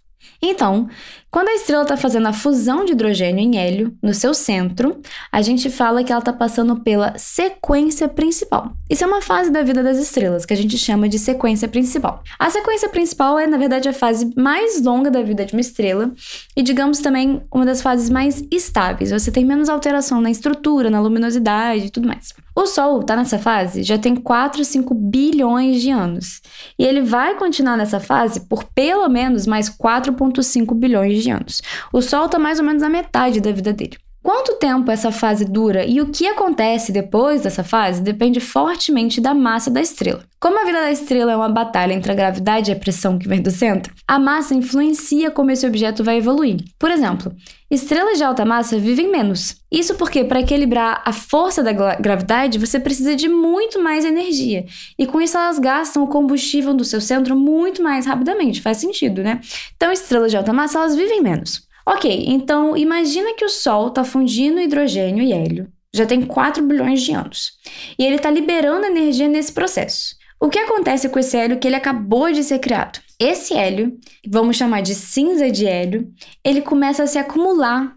Então, 0.44 0.88
quando 1.30 1.48
a 1.48 1.54
estrela 1.54 1.84
está 1.84 1.96
fazendo 1.96 2.26
a 2.26 2.32
fusão 2.32 2.84
de 2.84 2.92
hidrogênio 2.92 3.40
em 3.40 3.56
hélio 3.56 3.96
no 4.02 4.12
seu 4.12 4.34
centro, 4.34 5.00
a 5.30 5.40
gente 5.40 5.70
fala 5.70 6.02
que 6.02 6.10
ela 6.10 6.18
está 6.18 6.32
passando 6.32 6.80
pela 6.80 7.16
sequência 7.16 8.08
principal. 8.08 8.72
Isso 8.90 9.04
é 9.04 9.06
uma 9.06 9.22
fase 9.22 9.50
da 9.50 9.62
vida 9.62 9.82
das 9.82 9.98
estrelas 9.98 10.44
que 10.44 10.52
a 10.52 10.56
gente 10.56 10.76
chama 10.76 11.08
de 11.08 11.18
sequência 11.18 11.68
principal. 11.68 12.22
A 12.38 12.50
sequência 12.50 12.88
principal 12.88 13.38
é, 13.38 13.46
na 13.46 13.56
verdade, 13.56 13.88
a 13.88 13.92
fase 13.92 14.30
mais 14.36 14.82
longa 14.82 15.10
da 15.10 15.22
vida 15.22 15.44
de 15.46 15.54
uma 15.54 15.60
estrela 15.60 16.12
e, 16.56 16.62
digamos, 16.62 16.98
também 16.98 17.40
uma 17.50 17.64
das 17.64 17.80
fases 17.80 18.10
mais 18.10 18.44
estáveis. 18.50 19.10
Você 19.10 19.30
tem 19.30 19.44
menos 19.44 19.68
alteração 19.68 20.20
na 20.20 20.30
estrutura, 20.30 20.90
na 20.90 21.00
luminosidade 21.00 21.86
e 21.86 21.90
tudo 21.90 22.08
mais. 22.08 22.34
O 22.62 22.66
Sol 22.68 23.00
está 23.00 23.16
nessa 23.16 23.40
fase 23.40 23.82
já 23.82 23.98
tem 23.98 24.14
4, 24.14 24.64
5 24.64 24.94
bilhões 24.94 25.82
de 25.82 25.90
anos. 25.90 26.40
E 26.78 26.84
ele 26.84 27.02
vai 27.02 27.34
continuar 27.34 27.76
nessa 27.76 27.98
fase 27.98 28.46
por 28.48 28.62
pelo 28.72 29.08
menos 29.08 29.48
mais 29.48 29.68
4,5 29.68 30.72
bilhões 30.72 31.24
de 31.24 31.30
anos. 31.32 31.60
O 31.92 32.00
Sol 32.00 32.26
está 32.26 32.38
mais 32.38 32.60
ou 32.60 32.64
menos 32.64 32.80
na 32.80 32.88
metade 32.88 33.40
da 33.40 33.50
vida 33.50 33.72
dele. 33.72 33.98
Quanto 34.22 34.54
tempo 34.54 34.88
essa 34.88 35.10
fase 35.10 35.44
dura 35.44 35.84
e 35.84 36.00
o 36.00 36.10
que 36.10 36.28
acontece 36.28 36.92
depois 36.92 37.42
dessa 37.42 37.64
fase 37.64 38.00
depende 38.00 38.38
fortemente 38.38 39.20
da 39.20 39.34
massa 39.34 39.68
da 39.68 39.80
estrela. 39.80 40.24
Como 40.38 40.60
a 40.60 40.64
vida 40.64 40.80
da 40.80 40.92
estrela 40.92 41.32
é 41.32 41.36
uma 41.36 41.48
batalha 41.48 41.92
entre 41.92 42.12
a 42.12 42.14
gravidade 42.14 42.70
e 42.70 42.74
a 42.74 42.76
pressão 42.76 43.18
que 43.18 43.26
vem 43.26 43.42
do 43.42 43.50
centro, 43.50 43.92
a 44.06 44.20
massa 44.20 44.54
influencia 44.54 45.28
como 45.30 45.50
esse 45.50 45.66
objeto 45.66 46.04
vai 46.04 46.18
evoluir. 46.18 46.58
Por 46.78 46.90
exemplo, 46.90 47.34
estrelas 47.68 48.18
de 48.18 48.22
alta 48.22 48.44
massa 48.44 48.78
vivem 48.78 49.10
menos. 49.10 49.56
Isso 49.70 49.96
porque, 49.96 50.22
para 50.22 50.40
equilibrar 50.40 51.02
a 51.04 51.12
força 51.12 51.60
da 51.60 51.72
gravidade, 51.72 52.58
você 52.58 52.78
precisa 52.78 53.16
de 53.16 53.28
muito 53.28 53.82
mais 53.82 54.04
energia. 54.04 54.66
E 54.96 55.04
com 55.04 55.20
isso, 55.20 55.36
elas 55.36 55.58
gastam 55.58 56.04
o 56.04 56.08
combustível 56.08 56.74
do 56.74 56.84
seu 56.84 57.00
centro 57.00 57.34
muito 57.34 57.82
mais 57.82 58.06
rapidamente. 58.06 58.62
Faz 58.62 58.76
sentido, 58.76 59.22
né? 59.22 59.40
Então, 59.76 59.90
estrelas 59.90 60.30
de 60.30 60.36
alta 60.36 60.52
massa, 60.52 60.78
elas 60.78 60.94
vivem 60.94 61.22
menos. 61.22 61.71
Ok, 61.86 62.24
então 62.28 62.76
imagina 62.76 63.34
que 63.34 63.44
o 63.44 63.48
Sol 63.48 63.88
está 63.88 64.04
fundindo 64.04 64.60
hidrogênio 64.60 65.22
e 65.22 65.32
hélio. 65.32 65.70
Já 65.94 66.06
tem 66.06 66.22
4 66.22 66.62
bilhões 66.62 67.02
de 67.02 67.12
anos. 67.12 67.52
E 67.98 68.04
ele 68.04 68.16
está 68.16 68.30
liberando 68.30 68.86
energia 68.86 69.28
nesse 69.28 69.52
processo. 69.52 70.16
O 70.40 70.48
que 70.48 70.58
acontece 70.58 71.08
com 71.08 71.18
esse 71.18 71.36
hélio 71.36 71.58
que 71.58 71.68
ele 71.68 71.76
acabou 71.76 72.32
de 72.32 72.42
ser 72.42 72.58
criado? 72.58 72.98
Esse 73.18 73.54
hélio, 73.54 73.96
vamos 74.26 74.56
chamar 74.56 74.80
de 74.80 74.94
cinza 74.94 75.50
de 75.50 75.66
hélio, 75.66 76.12
ele 76.42 76.62
começa 76.62 77.04
a 77.04 77.06
se 77.06 77.18
acumular 77.18 77.94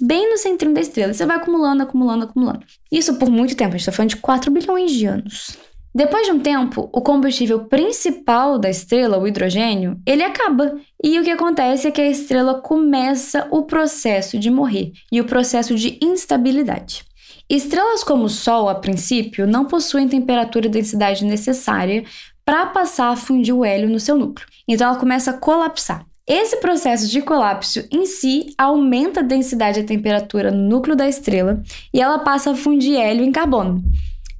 bem 0.00 0.30
no 0.30 0.36
centro 0.36 0.72
da 0.72 0.80
estrela. 0.80 1.12
Você 1.12 1.26
vai 1.26 1.36
acumulando, 1.36 1.82
acumulando, 1.82 2.24
acumulando. 2.24 2.64
Isso 2.92 3.18
por 3.18 3.28
muito 3.30 3.56
tempo, 3.56 3.70
a 3.70 3.72
gente 3.72 3.80
está 3.80 3.92
falando 3.92 4.10
de 4.10 4.16
4 4.18 4.50
bilhões 4.50 4.92
de 4.92 5.06
anos. 5.06 5.58
Depois 5.94 6.26
de 6.26 6.32
um 6.32 6.38
tempo, 6.38 6.88
o 6.92 7.00
combustível 7.00 7.64
principal 7.64 8.58
da 8.58 8.68
estrela, 8.68 9.18
o 9.18 9.26
hidrogênio, 9.26 9.98
ele 10.06 10.22
acaba. 10.22 10.76
E 11.02 11.18
o 11.18 11.24
que 11.24 11.30
acontece 11.30 11.88
é 11.88 11.90
que 11.90 12.00
a 12.00 12.10
estrela 12.10 12.60
começa 12.60 13.48
o 13.50 13.62
processo 13.62 14.38
de 14.38 14.50
morrer 14.50 14.92
e 15.10 15.20
o 15.20 15.24
processo 15.24 15.74
de 15.74 15.98
instabilidade. 16.02 17.04
Estrelas 17.48 18.04
como 18.04 18.24
o 18.24 18.28
Sol, 18.28 18.68
a 18.68 18.74
princípio, 18.74 19.46
não 19.46 19.64
possuem 19.64 20.06
temperatura 20.06 20.66
e 20.66 20.70
densidade 20.70 21.24
necessária 21.24 22.04
para 22.44 22.66
passar 22.66 23.08
a 23.08 23.16
fundir 23.16 23.54
o 23.54 23.64
hélio 23.64 23.88
no 23.88 23.98
seu 23.98 24.16
núcleo. 24.16 24.46
Então 24.66 24.88
ela 24.88 24.98
começa 24.98 25.30
a 25.30 25.34
colapsar. 25.34 26.04
Esse 26.26 26.58
processo 26.58 27.08
de 27.08 27.22
colapso 27.22 27.82
em 27.90 28.04
si 28.04 28.52
aumenta 28.58 29.20
a 29.20 29.22
densidade 29.22 29.80
e 29.80 29.82
a 29.82 29.86
temperatura 29.86 30.50
no 30.50 30.68
núcleo 30.68 30.94
da 30.94 31.08
estrela 31.08 31.62
e 31.92 32.02
ela 32.02 32.18
passa 32.18 32.50
a 32.50 32.54
fundir 32.54 32.98
hélio 32.98 33.24
em 33.24 33.32
carbono. 33.32 33.82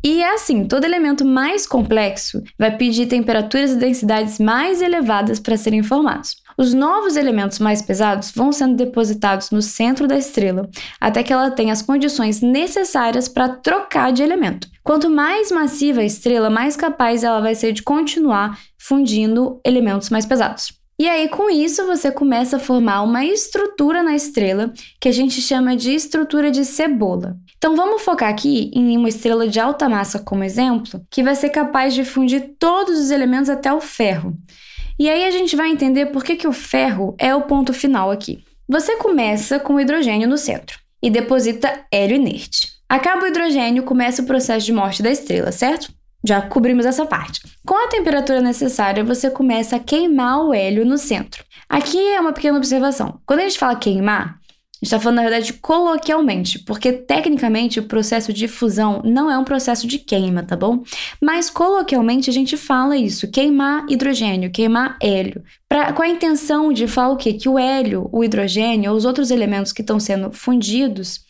E 0.02 0.22
é 0.22 0.34
assim, 0.34 0.64
todo 0.64 0.84
elemento 0.84 1.24
mais 1.24 1.66
complexo 1.66 2.42
vai 2.56 2.76
pedir 2.76 3.06
temperaturas 3.06 3.72
e 3.72 3.76
densidades 3.76 4.38
mais 4.38 4.80
elevadas 4.80 5.40
para 5.40 5.56
serem 5.56 5.82
formados. 5.82 6.36
Os 6.56 6.72
novos 6.72 7.16
elementos 7.16 7.58
mais 7.58 7.82
pesados 7.82 8.30
vão 8.30 8.52
sendo 8.52 8.76
depositados 8.76 9.50
no 9.50 9.62
centro 9.62 10.06
da 10.06 10.16
estrela, 10.16 10.68
até 11.00 11.22
que 11.22 11.32
ela 11.32 11.50
tenha 11.50 11.72
as 11.72 11.82
condições 11.82 12.40
necessárias 12.40 13.28
para 13.28 13.48
trocar 13.48 14.12
de 14.12 14.22
elemento. 14.22 14.68
Quanto 14.84 15.10
mais 15.10 15.50
massiva 15.50 16.00
a 16.00 16.04
estrela, 16.04 16.48
mais 16.48 16.76
capaz 16.76 17.22
ela 17.22 17.40
vai 17.40 17.54
ser 17.54 17.72
de 17.72 17.82
continuar 17.82 18.58
fundindo 18.76 19.60
elementos 19.64 20.10
mais 20.10 20.26
pesados. 20.26 20.77
E 21.00 21.08
aí, 21.08 21.28
com 21.28 21.48
isso, 21.48 21.86
você 21.86 22.10
começa 22.10 22.56
a 22.56 22.60
formar 22.60 23.02
uma 23.02 23.24
estrutura 23.24 24.02
na 24.02 24.16
estrela 24.16 24.72
que 25.00 25.08
a 25.08 25.12
gente 25.12 25.40
chama 25.40 25.76
de 25.76 25.94
estrutura 25.94 26.50
de 26.50 26.64
cebola. 26.64 27.36
Então, 27.56 27.76
vamos 27.76 28.02
focar 28.02 28.28
aqui 28.28 28.72
em 28.74 28.96
uma 28.96 29.08
estrela 29.08 29.46
de 29.46 29.60
alta 29.60 29.88
massa 29.88 30.18
como 30.18 30.42
exemplo, 30.42 31.00
que 31.08 31.22
vai 31.22 31.36
ser 31.36 31.50
capaz 31.50 31.94
de 31.94 32.04
fundir 32.04 32.56
todos 32.58 32.98
os 32.98 33.10
elementos 33.12 33.48
até 33.48 33.72
o 33.72 33.80
ferro. 33.80 34.36
E 34.98 35.08
aí 35.08 35.24
a 35.24 35.30
gente 35.30 35.54
vai 35.54 35.70
entender 35.70 36.06
por 36.06 36.24
que, 36.24 36.34
que 36.34 36.48
o 36.48 36.52
ferro 36.52 37.14
é 37.16 37.32
o 37.32 37.42
ponto 37.42 37.72
final 37.72 38.10
aqui. 38.10 38.42
Você 38.68 38.96
começa 38.96 39.60
com 39.60 39.74
o 39.74 39.80
hidrogênio 39.80 40.28
no 40.28 40.36
centro 40.36 40.80
e 41.00 41.08
deposita 41.08 41.86
hélio 41.92 42.16
inerte. 42.16 42.72
Acaba 42.88 43.22
o 43.22 43.28
hidrogênio, 43.28 43.84
começa 43.84 44.20
o 44.20 44.26
processo 44.26 44.66
de 44.66 44.72
morte 44.72 45.00
da 45.00 45.12
estrela, 45.12 45.52
certo? 45.52 45.92
Já 46.24 46.42
cobrimos 46.42 46.84
essa 46.84 47.06
parte. 47.06 47.40
Com 47.64 47.74
a 47.74 47.88
temperatura 47.88 48.40
necessária, 48.40 49.04
você 49.04 49.30
começa 49.30 49.76
a 49.76 49.80
queimar 49.80 50.44
o 50.44 50.52
hélio 50.52 50.84
no 50.84 50.98
centro. 50.98 51.44
Aqui 51.68 51.98
é 51.98 52.20
uma 52.20 52.32
pequena 52.32 52.58
observação. 52.58 53.20
Quando 53.24 53.40
a 53.40 53.42
gente 53.44 53.58
fala 53.58 53.76
queimar, 53.76 54.38
a 54.80 54.84
gente 54.84 54.94
está 54.94 55.00
falando, 55.00 55.16
na 55.16 55.22
verdade, 55.22 55.52
coloquialmente, 55.54 56.60
porque 56.60 56.92
tecnicamente 56.92 57.80
o 57.80 57.88
processo 57.88 58.32
de 58.32 58.46
fusão 58.46 59.02
não 59.04 59.28
é 59.28 59.36
um 59.36 59.42
processo 59.42 59.88
de 59.88 59.98
queima, 59.98 60.44
tá 60.44 60.56
bom? 60.56 60.84
Mas 61.20 61.50
coloquialmente 61.50 62.30
a 62.30 62.32
gente 62.32 62.56
fala 62.56 62.96
isso, 62.96 63.28
queimar 63.28 63.84
hidrogênio, 63.88 64.52
queimar 64.52 64.96
hélio. 65.02 65.42
Pra, 65.68 65.92
com 65.92 66.02
a 66.02 66.08
intenção 66.08 66.72
de 66.72 66.86
falar 66.86 67.10
o 67.10 67.16
quê? 67.16 67.32
Que 67.32 67.48
o 67.48 67.58
hélio, 67.58 68.08
o 68.12 68.22
hidrogênio, 68.22 68.92
os 68.92 69.04
outros 69.04 69.32
elementos 69.32 69.72
que 69.72 69.80
estão 69.80 69.98
sendo 69.98 70.30
fundidos, 70.30 71.22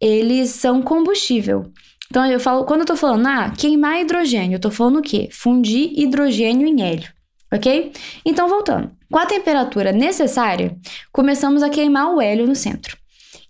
eles 0.00 0.50
são 0.50 0.82
combustível. 0.82 1.70
Então 2.10 2.24
eu 2.26 2.40
falo, 2.40 2.64
quando 2.64 2.80
eu 2.80 2.86
tô 2.86 2.96
falando, 2.96 3.26
ah, 3.26 3.50
queimar 3.50 4.00
hidrogênio, 4.00 4.56
eu 4.56 4.60
tô 4.60 4.70
falando 4.70 4.98
o 4.98 5.02
quê? 5.02 5.28
Fundir 5.30 5.92
hidrogênio 5.94 6.66
em 6.66 6.82
hélio, 6.82 7.08
ok? 7.52 7.92
Então 8.24 8.48
voltando. 8.48 8.90
Com 9.10 9.18
a 9.18 9.26
temperatura 9.26 9.92
necessária, 9.92 10.76
começamos 11.12 11.62
a 11.62 11.68
queimar 11.68 12.14
o 12.14 12.20
hélio 12.20 12.46
no 12.46 12.54
centro. 12.54 12.96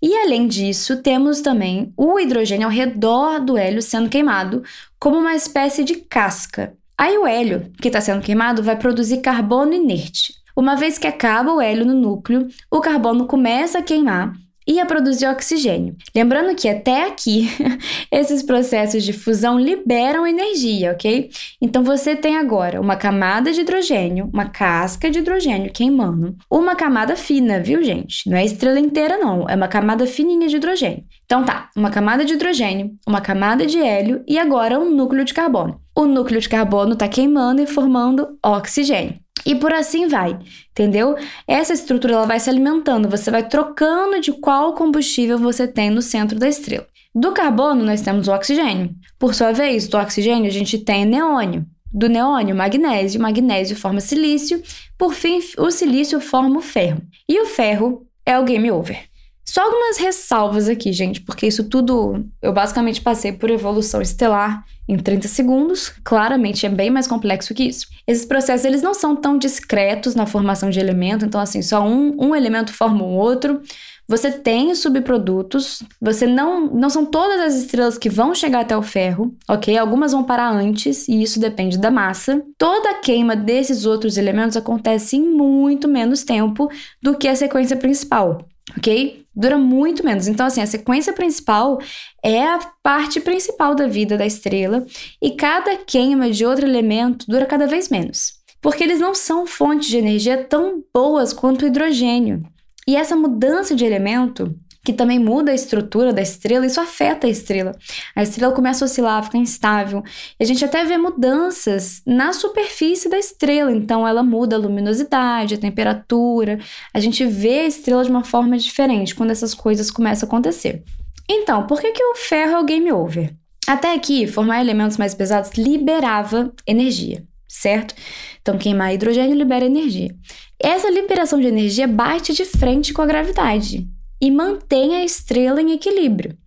E 0.01 0.15
além 0.15 0.47
disso, 0.47 1.01
temos 1.01 1.41
também 1.41 1.93
o 1.97 2.19
hidrogênio 2.19 2.65
ao 2.67 2.71
redor 2.71 3.39
do 3.39 3.57
hélio 3.57 3.81
sendo 3.81 4.09
queimado, 4.09 4.63
como 4.99 5.17
uma 5.17 5.35
espécie 5.35 5.83
de 5.83 5.95
casca. 5.95 6.73
Aí 6.97 7.17
o 7.17 7.27
hélio 7.27 7.71
que 7.81 7.87
está 7.87 8.01
sendo 8.01 8.21
queimado 8.21 8.61
vai 8.61 8.77
produzir 8.77 9.17
carbono 9.17 9.73
inerte. 9.73 10.33
Uma 10.55 10.75
vez 10.75 10.97
que 10.97 11.07
acaba 11.07 11.53
o 11.53 11.61
hélio 11.61 11.85
no 11.85 11.93
núcleo, 11.93 12.47
o 12.69 12.81
carbono 12.81 13.25
começa 13.25 13.79
a 13.79 13.81
queimar 13.81 14.33
e 14.69 14.79
a 14.79 14.85
produzir 14.85 15.25
oxigênio. 15.25 15.95
Lembrando 16.15 16.55
que 16.55 16.69
até 16.69 17.07
aqui, 17.07 17.49
esses 18.11 18.43
processos 18.43 19.03
de 19.03 19.11
fusão 19.11 19.59
liberam 19.59 20.27
energia, 20.27 20.91
ok? 20.91 21.31
Então 21.59 21.83
você 21.83 22.15
tem 22.15 22.37
agora 22.37 22.79
uma 22.79 22.95
camada 22.95 23.51
de 23.51 23.61
hidrogênio, 23.61 24.29
uma 24.31 24.45
casca 24.45 25.09
de 25.09 25.17
hidrogênio 25.17 25.73
queimando, 25.73 26.35
uma 26.51 26.75
camada 26.75 27.15
fina, 27.15 27.59
viu, 27.59 27.83
gente? 27.83 28.29
Não 28.29 28.37
é 28.37 28.45
estrela 28.45 28.79
inteira, 28.79 29.17
não, 29.17 29.49
é 29.49 29.55
uma 29.55 29.67
camada 29.67 30.05
fininha 30.05 30.47
de 30.47 30.57
hidrogênio. 30.57 31.03
Então 31.25 31.43
tá, 31.43 31.69
uma 31.75 31.89
camada 31.89 32.23
de 32.23 32.33
hidrogênio, 32.33 32.91
uma 33.07 33.21
camada 33.21 33.65
de 33.65 33.79
hélio 33.79 34.23
e 34.27 34.37
agora 34.37 34.79
um 34.79 34.93
núcleo 34.93 35.25
de 35.25 35.33
carbono. 35.33 35.81
O 35.95 36.05
núcleo 36.05 36.39
de 36.39 36.47
carbono 36.47 36.93
está 36.93 37.07
queimando 37.07 37.59
e 37.59 37.65
formando 37.65 38.37
oxigênio. 38.45 39.15
E 39.45 39.55
por 39.55 39.73
assim 39.73 40.07
vai, 40.07 40.37
entendeu? 40.71 41.15
Essa 41.47 41.73
estrutura 41.73 42.13
ela 42.13 42.25
vai 42.25 42.39
se 42.39 42.49
alimentando, 42.49 43.09
você 43.09 43.31
vai 43.31 43.47
trocando 43.47 44.19
de 44.19 44.31
qual 44.31 44.73
combustível 44.73 45.37
você 45.37 45.67
tem 45.67 45.89
no 45.89 46.01
centro 46.01 46.37
da 46.37 46.47
estrela. 46.47 46.87
Do 47.13 47.31
carbono, 47.31 47.83
nós 47.83 48.01
temos 48.01 48.27
o 48.27 48.33
oxigênio. 48.33 48.91
Por 49.17 49.33
sua 49.33 49.51
vez, 49.51 49.87
do 49.87 49.97
oxigênio, 49.97 50.47
a 50.47 50.53
gente 50.53 50.77
tem 50.77 51.05
neônio. 51.05 51.65
Do 51.91 52.07
neônio, 52.07 52.55
magnésio. 52.55 53.19
Magnésio 53.19 53.75
forma 53.75 53.99
silício. 53.99 54.61
Por 54.95 55.13
fim, 55.13 55.39
o 55.57 55.71
silício 55.71 56.21
forma 56.21 56.59
o 56.59 56.61
ferro. 56.61 57.01
E 57.27 57.41
o 57.41 57.47
ferro 57.47 58.05
é 58.23 58.37
o 58.37 58.43
game 58.43 58.69
over. 58.69 59.08
Só 59.49 59.63
algumas 59.63 59.97
ressalvas 59.97 60.69
aqui, 60.69 60.93
gente, 60.93 61.21
porque 61.21 61.47
isso 61.47 61.63
tudo 61.63 62.23
eu 62.39 62.53
basicamente 62.53 63.01
passei 63.01 63.31
por 63.31 63.49
evolução 63.49 63.99
estelar 63.99 64.63
em 64.87 64.95
30 64.95 65.27
segundos. 65.27 65.91
Claramente 66.03 66.67
é 66.67 66.69
bem 66.69 66.91
mais 66.91 67.07
complexo 67.07 67.55
que 67.55 67.63
isso. 67.63 67.87
Esses 68.05 68.25
processos 68.25 68.63
eles 68.63 68.83
não 68.83 68.93
são 68.93 69.15
tão 69.15 69.39
discretos 69.39 70.13
na 70.13 70.27
formação 70.27 70.69
de 70.69 70.79
elemento, 70.79 71.25
então 71.25 71.41
assim, 71.41 71.63
só 71.63 71.81
um, 71.83 72.15
um 72.19 72.35
elemento 72.35 72.71
forma 72.71 73.03
o 73.03 73.15
outro. 73.15 73.59
Você 74.07 74.31
tem 74.31 74.75
subprodutos, 74.75 75.81
você 75.99 76.27
não 76.27 76.67
não 76.67 76.89
são 76.91 77.03
todas 77.03 77.41
as 77.41 77.55
estrelas 77.55 77.97
que 77.97 78.07
vão 78.07 78.35
chegar 78.35 78.59
até 78.59 78.77
o 78.77 78.83
ferro, 78.83 79.35
OK? 79.49 79.75
Algumas 79.75 80.11
vão 80.11 80.23
parar 80.23 80.51
antes 80.51 81.07
e 81.07 81.23
isso 81.23 81.39
depende 81.39 81.75
da 81.75 81.89
massa. 81.89 82.43
Toda 82.55 82.91
a 82.91 82.99
queima 83.01 83.35
desses 83.35 83.87
outros 83.87 84.15
elementos 84.15 84.55
acontece 84.55 85.17
em 85.17 85.27
muito 85.27 85.87
menos 85.87 86.23
tempo 86.23 86.69
do 87.01 87.17
que 87.17 87.27
a 87.27 87.35
sequência 87.35 87.75
principal 87.75 88.47
ok? 88.77 89.25
Dura 89.39 89.57
muito 89.57 90.03
menos. 90.03 90.27
Então, 90.27 90.45
assim, 90.45 90.61
a 90.61 90.67
sequência 90.67 91.13
principal 91.13 91.79
é 92.21 92.43
a 92.43 92.59
parte 92.83 93.21
principal 93.21 93.73
da 93.73 93.87
vida 93.87 94.17
da 94.17 94.25
estrela 94.25 94.85
e 95.21 95.31
cada 95.31 95.77
queima 95.77 96.29
de 96.29 96.45
outro 96.45 96.65
elemento 96.65 97.25
dura 97.27 97.45
cada 97.45 97.65
vez 97.65 97.87
menos. 97.89 98.37
porque 98.61 98.83
eles 98.83 98.99
não 98.99 99.15
são 99.15 99.47
fontes 99.47 99.87
de 99.87 99.97
energia 99.97 100.43
tão 100.43 100.83
boas 100.93 101.31
quanto 101.31 101.63
o 101.63 101.67
hidrogênio. 101.67 102.43
E 102.85 102.95
essa 102.95 103.15
mudança 103.15 103.75
de 103.75 103.85
elemento 103.85 104.53
que 104.83 104.93
também 104.93 105.19
muda 105.19 105.51
a 105.51 105.55
estrutura 105.55 106.13
da 106.13 106.21
estrela, 106.21 106.65
isso 106.65 106.79
afeta 106.79 107.27
a 107.27 107.29
estrela. 107.29 107.73
A 108.15 108.23
estrela 108.23 108.53
começa 108.53 108.83
a 108.83 108.87
oscilar, 108.87 109.23
fica 109.23 109.37
instável. 109.37 110.03
E 110.39 110.43
a 110.43 110.45
gente 110.45 110.63
até 110.63 110.83
vê 110.85 110.97
mudanças 110.97 112.01
na 112.05 112.31
superfície 112.31 113.09
da 113.09 113.17
estrela, 113.17 113.71
então 113.71 114.07
ela 114.07 114.23
muda 114.23 114.55
a 114.55 114.59
luminosidade, 114.59 115.55
a 115.55 115.57
temperatura. 115.57 116.59
A 116.93 116.99
gente 116.99 117.25
vê 117.25 117.59
a 117.59 117.67
estrela 117.67 118.03
de 118.03 118.09
uma 118.09 118.23
forma 118.23 118.57
diferente 118.57 119.13
quando 119.13 119.31
essas 119.31 119.53
coisas 119.53 119.91
começam 119.91 120.25
a 120.25 120.29
acontecer. 120.29 120.83
Então, 121.29 121.67
por 121.67 121.81
que, 121.81 121.91
que 121.91 122.03
o 122.03 122.15
ferro 122.15 122.53
é 122.53 122.59
o 122.59 122.65
game 122.65 122.91
over? 122.91 123.33
Até 123.67 123.93
aqui, 123.93 124.25
formar 124.25 124.61
elementos 124.61 124.97
mais 124.97 125.13
pesados 125.13 125.51
liberava 125.51 126.51
energia, 126.65 127.23
certo? 127.47 127.93
Então, 128.41 128.57
queimar 128.57 128.93
hidrogênio 128.93 129.37
libera 129.37 129.65
energia. 129.65 130.15
Essa 130.59 130.89
liberação 130.89 131.39
de 131.39 131.45
energia 131.45 131.87
bate 131.87 132.33
de 132.33 132.45
frente 132.45 132.93
com 132.93 133.03
a 133.03 133.05
gravidade 133.05 133.87
e 134.21 134.29
mantém 134.29 134.95
a 134.95 135.03
estrela 135.03 135.61
em 135.61 135.71
equilíbrio. 135.71 136.37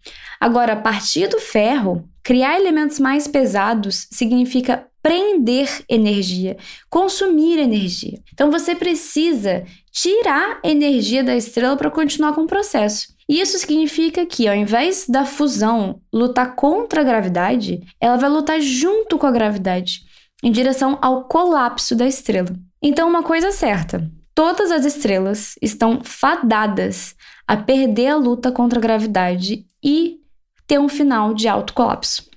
Agora, 0.41 0.73
a 0.75 0.77
partir 0.77 1.29
do 1.29 1.39
ferro, 1.39 2.09
criar 2.23 2.57
elementos 2.59 2.99
mais 2.99 3.27
pesados 3.27 4.09
significa 4.11 4.87
prender 5.03 5.85
energia, 5.89 6.57
consumir 6.89 7.59
energia. 7.59 8.21
Então 8.33 8.51
você 8.51 8.75
precisa 8.75 9.65
tirar 9.91 10.61
energia 10.63 11.25
da 11.25 11.37
estrela 11.37 11.77
para 11.77 11.91
continuar 11.91 12.35
com 12.35 12.43
o 12.43 12.47
processo. 12.47 13.09
Isso 13.29 13.59
significa 13.59 14.25
que, 14.27 14.47
ao 14.47 14.55
invés 14.55 15.07
da 15.09 15.25
fusão 15.25 16.01
lutar 16.13 16.55
contra 16.55 17.01
a 17.01 17.05
gravidade, 17.05 17.81
ela 18.01 18.17
vai 18.17 18.29
lutar 18.29 18.61
junto 18.61 19.19
com 19.19 19.27
a 19.27 19.31
gravidade, 19.31 20.03
em 20.43 20.53
direção 20.53 20.99
ao 21.01 21.25
colapso 21.25 21.97
da 21.97 22.07
estrela. 22.07 22.55
Então, 22.83 23.09
uma 23.09 23.23
coisa 23.23 23.49
é 23.49 23.53
certa: 23.53 24.11
todas 24.35 24.71
as 24.71 24.85
estrelas 24.85 25.55
estão 25.63 26.01
fadadas 26.03 27.15
a 27.47 27.57
perder 27.57 28.09
a 28.09 28.17
luta 28.17 28.51
contra 28.51 28.79
a 28.79 28.83
gravidade 28.83 29.67
e 29.83 30.19
ter 30.67 30.79
um 30.79 30.89
final 30.89 31.35
de 31.35 31.49
alto 31.49 31.73
colapso. 31.73 32.31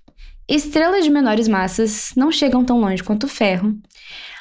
Estrelas 0.48 1.04
de 1.04 1.10
menores 1.10 1.48
massas 1.48 2.12
não 2.16 2.32
chegam 2.32 2.64
tão 2.64 2.80
longe 2.80 3.04
quanto 3.04 3.24
o 3.24 3.30
ferro. 3.30 3.76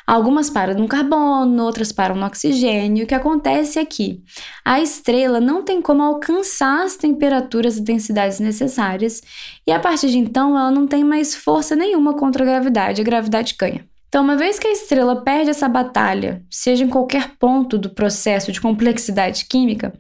Algumas 0.07 0.51
param 0.51 0.75
no 0.75 0.87
carbono, 0.87 1.63
outras 1.63 1.91
param 1.91 2.15
no 2.15 2.27
oxigênio. 2.27 3.05
O 3.05 3.07
que 3.07 3.15
acontece 3.15 3.79
é 3.79 3.85
que 3.87 4.23
a 4.63 4.79
estrela 4.81 5.41
não 5.41 5.63
tem 5.63 5.81
como 5.81 6.03
alcançar 6.03 6.85
as 6.85 6.97
temperaturas 6.97 7.79
e 7.79 7.81
densidades 7.81 8.39
necessárias, 8.39 9.23
e 9.67 9.73
a 9.73 9.81
partir 9.81 10.11
de 10.11 10.19
então 10.19 10.51
ela 10.59 10.71
não 10.71 10.87
tem 10.87 11.03
mais 11.03 11.35
força 11.35 11.75
nenhuma 11.75 12.15
contra 12.15 12.43
a 12.43 12.47
gravidade, 12.47 13.01
a 13.01 13.05
gravidade 13.05 13.57
ganha. 13.59 13.89
Então, 14.15 14.23
uma 14.23 14.37
vez 14.37 14.61
que 14.61 14.69
a 14.69 14.71
estrela 14.71 15.25
perde 15.25 15.51
essa 15.51 15.69
batalha, 15.69 16.41
seja 16.49 16.85
em 16.85 16.89
qualquer 16.89 17.37
ponto 17.37 17.77
do 17.77 17.91
processo 17.91 18.53
de 18.53 18.61
complexidade 18.61 19.45
química, 19.45 19.93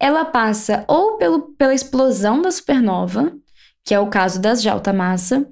ela 0.00 0.24
passa 0.24 0.86
ou 0.88 1.18
pelo, 1.18 1.52
pela 1.58 1.74
explosão 1.74 2.40
da 2.40 2.50
supernova, 2.50 3.30
que 3.84 3.92
é 3.92 4.00
o 4.00 4.06
caso 4.06 4.40
das 4.40 4.62
de 4.62 4.70
alta 4.70 4.90
massa, 4.90 5.46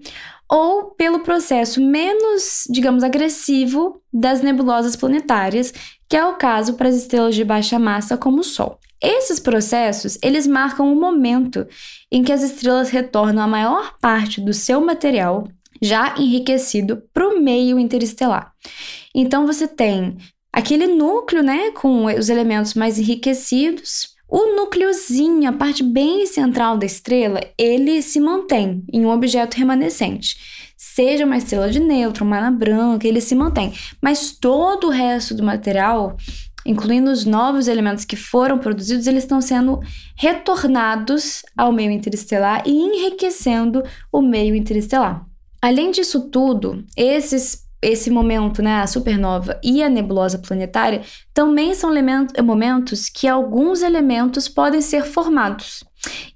ou 0.51 0.93
pelo 0.93 1.21
processo 1.21 1.79
menos, 1.79 2.65
digamos, 2.71 3.05
agressivo 3.05 4.01
das 4.11 4.41
nebulosas 4.41 4.97
planetárias, 4.97 5.71
que 6.09 6.17
é 6.17 6.25
o 6.25 6.37
caso 6.37 6.77
para 6.77 6.89
as 6.89 6.95
estrelas 6.95 7.35
de 7.35 7.45
baixa 7.45 7.79
massa 7.79 8.17
como 8.17 8.41
o 8.41 8.43
Sol. 8.43 8.79
Esses 8.99 9.39
processos, 9.39 10.17
eles 10.23 10.47
marcam 10.47 10.91
o 10.91 10.99
momento 10.99 11.69
em 12.11 12.23
que 12.23 12.33
as 12.33 12.43
estrelas 12.43 12.89
retornam 12.89 13.43
a 13.43 13.47
maior 13.47 13.99
parte 14.01 14.41
do 14.41 14.55
seu 14.55 14.81
material 14.81 15.47
já 15.81 16.15
enriquecido 16.19 17.03
para 17.13 17.29
o 17.29 17.41
meio 17.41 17.79
interestelar. 17.79 18.53
Então 19.15 19.47
você 19.47 19.67
tem 19.67 20.17
aquele 20.53 20.87
núcleo, 20.87 21.43
né, 21.43 21.71
com 21.73 22.07
os 22.07 22.29
elementos 22.29 22.75
mais 22.75 22.99
enriquecidos. 22.99 24.11
O 24.29 24.55
núcleozinho, 24.55 25.49
a 25.49 25.53
parte 25.53 25.83
bem 25.83 26.25
central 26.27 26.79
da 26.79 26.87
estrela, 26.87 27.41
ele 27.59 28.01
se 28.01 28.21
mantém 28.21 28.85
em 28.93 29.05
um 29.05 29.11
objeto 29.11 29.57
remanescente. 29.57 30.37
Seja 30.77 31.27
uma 31.27 31.37
estrela 31.37 31.69
de 31.69 31.81
nêutron, 31.81 32.25
uma 32.25 32.39
ana 32.39 32.51
branca, 32.51 33.07
ele 33.07 33.21
se 33.21 33.35
mantém. 33.35 33.73
Mas 34.01 34.33
todo 34.33 34.87
o 34.87 34.91
resto 34.91 35.35
do 35.35 35.43
material, 35.43 36.17
incluindo 36.65 37.11
os 37.11 37.25
novos 37.25 37.67
elementos 37.67 38.05
que 38.05 38.17
foram 38.17 38.59
produzidos, 38.59 39.07
eles 39.07 39.25
estão 39.25 39.41
sendo 39.41 39.81
retornados 40.17 41.43
ao 41.57 41.73
meio 41.73 41.91
interestelar 41.91 42.63
e 42.65 42.71
enriquecendo 42.71 43.83
o 44.13 44.23
meio 44.23 44.55
interestelar. 44.55 45.30
Além 45.63 45.91
disso 45.91 46.29
tudo, 46.31 46.85
esses 46.97 47.69
esse 47.83 48.11
momento, 48.11 48.63
né, 48.63 48.81
a 48.81 48.87
supernova 48.87 49.59
e 49.65 49.83
a 49.83 49.89
nebulosa 49.89 50.39
planetária, 50.39 51.01
também 51.33 51.75
são 51.75 51.91
momentos 52.45 53.09
que 53.09 53.27
alguns 53.27 53.81
elementos 53.83 54.49
podem 54.49 54.83
ser 54.83 55.05
formados, 55.07 55.83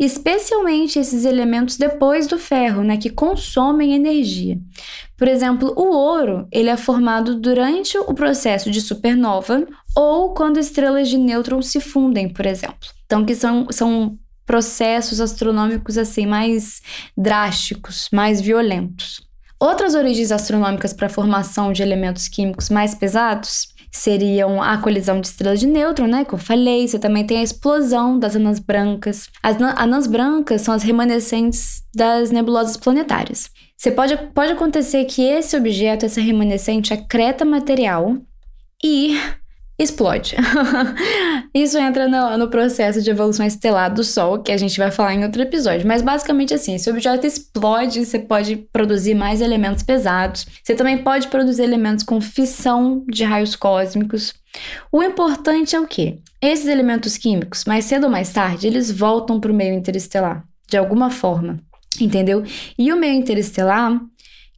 especialmente 0.00 0.98
esses 0.98 1.24
elementos 1.24 1.76
depois 1.76 2.26
do 2.26 2.38
ferro, 2.38 2.82
né, 2.82 2.96
que 2.96 3.10
consomem 3.10 3.94
energia. 3.94 4.58
Por 5.18 5.28
exemplo, 5.28 5.72
o 5.76 5.94
ouro, 5.94 6.48
ele 6.50 6.70
é 6.70 6.76
formado 6.76 7.38
durante 7.38 7.98
o 7.98 8.14
processo 8.14 8.70
de 8.70 8.80
supernova 8.80 9.66
ou 9.94 10.32
quando 10.32 10.58
estrelas 10.58 11.08
de 11.08 11.18
nêutrons 11.18 11.66
se 11.66 11.80
fundem, 11.80 12.32
por 12.32 12.46
exemplo. 12.46 12.88
Então, 13.04 13.24
que 13.24 13.34
são, 13.34 13.66
são 13.70 14.18
processos 14.46 15.20
astronômicos 15.20 15.98
assim 15.98 16.26
mais 16.26 16.80
drásticos, 17.16 18.08
mais 18.12 18.40
violentos. 18.40 19.22
Outras 19.58 19.94
origens 19.94 20.30
astronômicas 20.30 20.92
para 20.92 21.06
a 21.06 21.10
formação 21.10 21.72
de 21.72 21.82
elementos 21.82 22.28
químicos 22.28 22.68
mais 22.68 22.94
pesados 22.94 23.68
seriam 23.90 24.60
a 24.60 24.76
colisão 24.78 25.20
de 25.20 25.28
estrelas 25.28 25.60
de 25.60 25.68
nêutron, 25.68 26.08
né, 26.08 26.24
que 26.24 26.34
eu 26.34 26.38
falei, 26.38 26.86
você 26.86 26.98
também 26.98 27.24
tem 27.24 27.38
a 27.38 27.42
explosão 27.42 28.18
das 28.18 28.34
anãs 28.34 28.58
brancas. 28.58 29.28
As 29.40 29.56
anãs 29.60 30.08
brancas 30.08 30.62
são 30.62 30.74
as 30.74 30.82
remanescentes 30.82 31.82
das 31.94 32.32
nebulosas 32.32 32.76
planetárias. 32.76 33.48
Você 33.76 33.92
pode, 33.92 34.16
pode 34.34 34.52
acontecer 34.52 35.04
que 35.04 35.22
esse 35.22 35.56
objeto, 35.56 36.04
essa 36.04 36.20
remanescente, 36.20 36.92
acreta 36.92 37.44
material 37.44 38.16
e 38.82 39.16
explode. 39.78 40.36
Isso 41.52 41.76
entra 41.78 42.08
no, 42.08 42.38
no, 42.38 42.48
processo 42.48 43.02
de 43.02 43.10
evolução 43.10 43.44
estelar 43.44 43.92
do 43.92 44.04
Sol, 44.04 44.38
que 44.38 44.52
a 44.52 44.56
gente 44.56 44.78
vai 44.78 44.90
falar 44.90 45.14
em 45.14 45.24
outro 45.24 45.42
episódio. 45.42 45.86
Mas 45.86 46.02
basicamente 46.02 46.54
assim, 46.54 46.78
se 46.78 46.88
o 46.88 46.92
objeto 46.92 47.26
explode, 47.26 48.04
você 48.04 48.18
pode 48.18 48.56
produzir 48.72 49.14
mais 49.14 49.40
elementos 49.40 49.82
pesados. 49.82 50.46
Você 50.62 50.74
também 50.74 50.98
pode 50.98 51.28
produzir 51.28 51.62
elementos 51.62 52.04
com 52.04 52.20
fissão 52.20 53.04
de 53.08 53.24
raios 53.24 53.56
cósmicos. 53.56 54.34
O 54.92 55.02
importante 55.02 55.74
é 55.74 55.80
o 55.80 55.86
quê? 55.86 56.18
Esses 56.40 56.66
elementos 56.66 57.16
químicos, 57.16 57.64
mais 57.64 57.84
cedo 57.84 58.04
ou 58.04 58.10
mais 58.10 58.32
tarde, 58.32 58.66
eles 58.66 58.90
voltam 58.90 59.40
para 59.40 59.50
o 59.50 59.54
meio 59.54 59.74
interestelar, 59.74 60.44
de 60.68 60.76
alguma 60.76 61.10
forma. 61.10 61.58
Entendeu? 62.00 62.42
E 62.78 62.92
o 62.92 62.96
meio 62.96 63.14
interestelar 63.14 64.00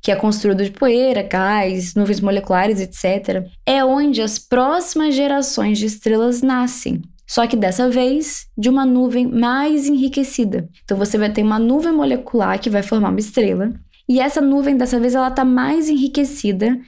que 0.06 0.12
é 0.12 0.14
construído 0.14 0.62
de 0.62 0.70
poeira, 0.70 1.20
gás, 1.20 1.96
nuvens 1.96 2.20
moleculares, 2.20 2.78
etc., 2.78 3.44
é 3.66 3.84
onde 3.84 4.22
as 4.22 4.38
próximas 4.38 5.16
gerações 5.16 5.78
de 5.78 5.86
estrelas 5.86 6.42
nascem. 6.42 7.02
Só 7.26 7.44
que 7.44 7.56
dessa 7.56 7.90
vez 7.90 8.46
de 8.56 8.68
uma 8.68 8.86
nuvem 8.86 9.26
mais 9.26 9.88
enriquecida. 9.88 10.68
Então 10.84 10.96
você 10.96 11.18
vai 11.18 11.28
ter 11.32 11.42
uma 11.42 11.58
nuvem 11.58 11.92
molecular 11.92 12.60
que 12.60 12.70
vai 12.70 12.84
formar 12.84 13.08
uma 13.08 13.18
estrela, 13.18 13.72
e 14.08 14.20
essa 14.20 14.40
nuvem 14.40 14.76
dessa 14.76 15.00
vez 15.00 15.16
ela 15.16 15.26
está 15.26 15.44
mais 15.44 15.88
enriquecida 15.88 16.78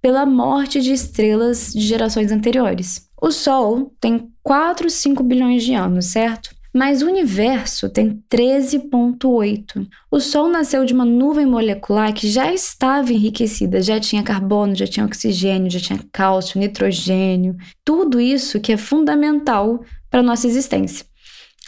pela 0.00 0.24
morte 0.24 0.80
de 0.80 0.92
estrelas 0.92 1.72
de 1.72 1.80
gerações 1.80 2.30
anteriores. 2.30 3.08
O 3.20 3.32
Sol 3.32 3.92
tem 4.00 4.28
4, 4.44 4.88
5 4.88 5.20
bilhões 5.24 5.64
de 5.64 5.74
anos, 5.74 6.04
certo? 6.12 6.50
Mas 6.78 7.02
o 7.02 7.06
universo 7.06 7.90
tem 7.90 8.22
13,8. 8.30 9.84
O 10.08 10.20
Sol 10.20 10.48
nasceu 10.48 10.84
de 10.84 10.94
uma 10.94 11.04
nuvem 11.04 11.44
molecular 11.44 12.14
que 12.14 12.30
já 12.30 12.54
estava 12.54 13.12
enriquecida, 13.12 13.82
já 13.82 13.98
tinha 13.98 14.22
carbono, 14.22 14.76
já 14.76 14.86
tinha 14.86 15.04
oxigênio, 15.04 15.68
já 15.68 15.80
tinha 15.80 15.98
cálcio, 16.12 16.60
nitrogênio, 16.60 17.56
tudo 17.84 18.20
isso 18.20 18.60
que 18.60 18.72
é 18.72 18.76
fundamental 18.76 19.82
para 20.08 20.20
a 20.20 20.22
nossa 20.22 20.46
existência. 20.46 21.04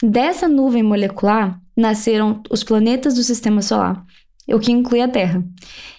Dessa 0.01 0.47
nuvem 0.47 0.81
molecular 0.81 1.59
nasceram 1.75 2.41
os 2.49 2.63
planetas 2.63 3.15
do 3.15 3.21
sistema 3.21 3.61
solar, 3.61 4.05
o 4.47 4.59
que 4.61 4.71
inclui 4.71 5.01
a 5.01 5.09
Terra. 5.09 5.43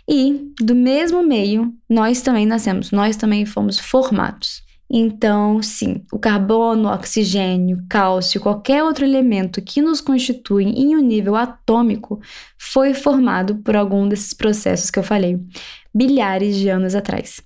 E 0.08 0.54
do 0.58 0.74
mesmo 0.74 1.22
meio, 1.22 1.70
nós 1.86 2.22
também 2.22 2.46
nascemos, 2.46 2.90
nós 2.90 3.14
também 3.14 3.44
fomos 3.44 3.78
formados. 3.78 4.62
Então, 4.94 5.62
sim, 5.62 6.02
o 6.12 6.18
carbono, 6.18 6.90
oxigênio, 6.90 7.82
cálcio, 7.88 8.38
qualquer 8.38 8.84
outro 8.84 9.06
elemento 9.06 9.62
que 9.62 9.80
nos 9.80 10.02
constitui 10.02 10.64
em 10.64 10.94
um 10.94 11.00
nível 11.00 11.34
atômico 11.34 12.20
foi 12.58 12.92
formado 12.92 13.56
por 13.56 13.74
algum 13.74 14.06
desses 14.06 14.34
processos 14.34 14.90
que 14.90 14.98
eu 14.98 15.02
falei, 15.02 15.40
bilhares 15.94 16.56
de 16.56 16.68
anos 16.68 16.94
atrás. 16.94 17.40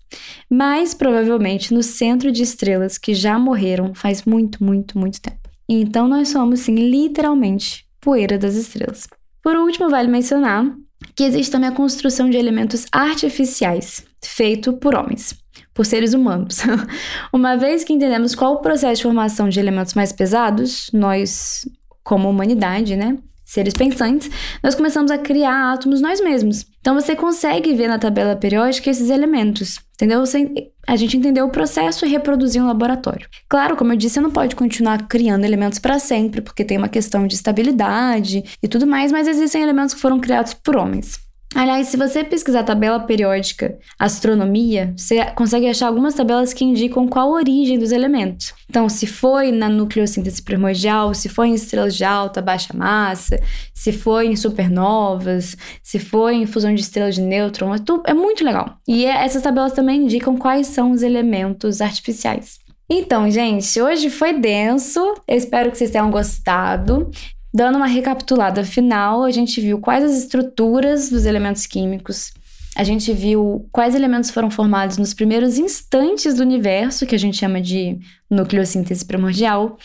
Mais 0.50 0.92
provavelmente 0.92 1.72
no 1.72 1.84
centro 1.84 2.32
de 2.32 2.42
estrelas 2.42 2.98
que 2.98 3.14
já 3.14 3.38
morreram 3.38 3.94
faz 3.94 4.24
muito, 4.24 4.64
muito, 4.64 4.98
muito 4.98 5.20
tempo. 5.20 5.48
Então, 5.68 6.08
nós 6.08 6.30
somos, 6.30 6.60
sim, 6.60 6.74
literalmente 6.74 7.86
poeira 8.00 8.36
das 8.36 8.56
estrelas. 8.56 9.06
Por 9.40 9.54
último, 9.54 9.88
vale 9.88 10.08
mencionar 10.08 10.66
que 11.14 11.22
existe 11.22 11.52
também 11.52 11.68
a 11.68 11.72
construção 11.72 12.28
de 12.28 12.36
elementos 12.36 12.86
artificiais, 12.90 14.04
feito 14.20 14.72
por 14.72 14.96
homens. 14.96 15.45
Por 15.74 15.84
seres 15.84 16.14
humanos. 16.14 16.58
Uma 17.32 17.56
vez 17.56 17.84
que 17.84 17.92
entendemos 17.92 18.34
qual 18.34 18.54
o 18.54 18.60
processo 18.60 18.96
de 18.96 19.02
formação 19.02 19.48
de 19.48 19.60
elementos 19.60 19.94
mais 19.94 20.12
pesados, 20.12 20.90
nós, 20.92 21.68
como 22.02 22.28
humanidade, 22.28 22.96
né? 22.96 23.18
Seres 23.44 23.74
pensantes, 23.74 24.28
nós 24.60 24.74
começamos 24.74 25.10
a 25.10 25.18
criar 25.18 25.72
átomos 25.72 26.00
nós 26.00 26.20
mesmos. 26.20 26.66
Então 26.80 26.94
você 26.94 27.14
consegue 27.14 27.74
ver 27.74 27.86
na 27.86 27.98
tabela 27.98 28.34
periódica 28.34 28.90
esses 28.90 29.08
elementos, 29.08 29.78
entendeu? 29.94 30.18
Você, 30.20 30.72
a 30.86 30.96
gente 30.96 31.16
entendeu 31.16 31.46
o 31.46 31.50
processo 31.50 32.04
e 32.04 32.08
reproduzir 32.08 32.60
um 32.60 32.66
laboratório. 32.66 33.28
Claro, 33.48 33.76
como 33.76 33.92
eu 33.92 33.96
disse, 33.96 34.14
você 34.14 34.20
não 34.20 34.32
pode 34.32 34.56
continuar 34.56 35.06
criando 35.06 35.44
elementos 35.44 35.78
para 35.78 36.00
sempre, 36.00 36.40
porque 36.40 36.64
tem 36.64 36.76
uma 36.76 36.88
questão 36.88 37.24
de 37.24 37.34
estabilidade 37.34 38.42
e 38.60 38.66
tudo 38.66 38.86
mais, 38.86 39.12
mas 39.12 39.28
existem 39.28 39.62
elementos 39.62 39.94
que 39.94 40.00
foram 40.00 40.18
criados 40.18 40.52
por 40.54 40.76
homens. 40.76 41.25
Aliás, 41.56 41.88
se 41.88 41.96
você 41.96 42.22
pesquisar 42.22 42.64
tabela 42.64 43.00
periódica 43.00 43.78
astronomia, 43.98 44.92
você 44.94 45.24
consegue 45.30 45.66
achar 45.66 45.86
algumas 45.86 46.12
tabelas 46.12 46.52
que 46.52 46.62
indicam 46.62 47.08
qual 47.08 47.32
a 47.32 47.38
origem 47.38 47.78
dos 47.78 47.92
elementos. 47.92 48.52
Então, 48.68 48.90
se 48.90 49.06
foi 49.06 49.50
na 49.50 49.66
nucleossíntese 49.66 50.42
primordial, 50.42 51.14
se 51.14 51.30
foi 51.30 51.48
em 51.48 51.54
estrelas 51.54 51.96
de 51.96 52.04
alta, 52.04 52.42
baixa 52.42 52.76
massa, 52.76 53.40
se 53.72 53.90
foi 53.90 54.26
em 54.26 54.36
supernovas, 54.36 55.56
se 55.82 55.98
foi 55.98 56.34
em 56.34 56.44
fusão 56.44 56.74
de 56.74 56.82
estrelas 56.82 57.14
de 57.14 57.22
nêutron, 57.22 57.74
é, 57.74 57.78
tudo, 57.78 58.02
é 58.04 58.12
muito 58.12 58.44
legal. 58.44 58.76
E 58.86 59.06
é, 59.06 59.24
essas 59.24 59.40
tabelas 59.40 59.72
também 59.72 60.02
indicam 60.02 60.36
quais 60.36 60.66
são 60.66 60.90
os 60.90 61.02
elementos 61.02 61.80
artificiais. 61.80 62.58
Então, 62.88 63.30
gente, 63.30 63.80
hoje 63.80 64.10
foi 64.10 64.38
denso. 64.38 65.00
Eu 65.26 65.36
espero 65.36 65.70
que 65.70 65.78
vocês 65.78 65.90
tenham 65.90 66.10
gostado. 66.10 67.10
Dando 67.52 67.76
uma 67.76 67.86
recapitulada 67.86 68.64
final, 68.64 69.22
a 69.22 69.30
gente 69.30 69.60
viu 69.60 69.78
quais 69.80 70.04
as 70.04 70.16
estruturas 70.18 71.08
dos 71.08 71.24
elementos 71.24 71.66
químicos, 71.66 72.32
a 72.76 72.84
gente 72.84 73.10
viu 73.12 73.66
quais 73.72 73.94
elementos 73.94 74.30
foram 74.30 74.50
formados 74.50 74.98
nos 74.98 75.14
primeiros 75.14 75.56
instantes 75.58 76.34
do 76.34 76.42
universo, 76.42 77.06
que 77.06 77.14
a 77.14 77.18
gente 77.18 77.38
chama 77.38 77.58
de 77.58 77.98
nucleossíntese 78.30 79.02
primordial, 79.04 79.78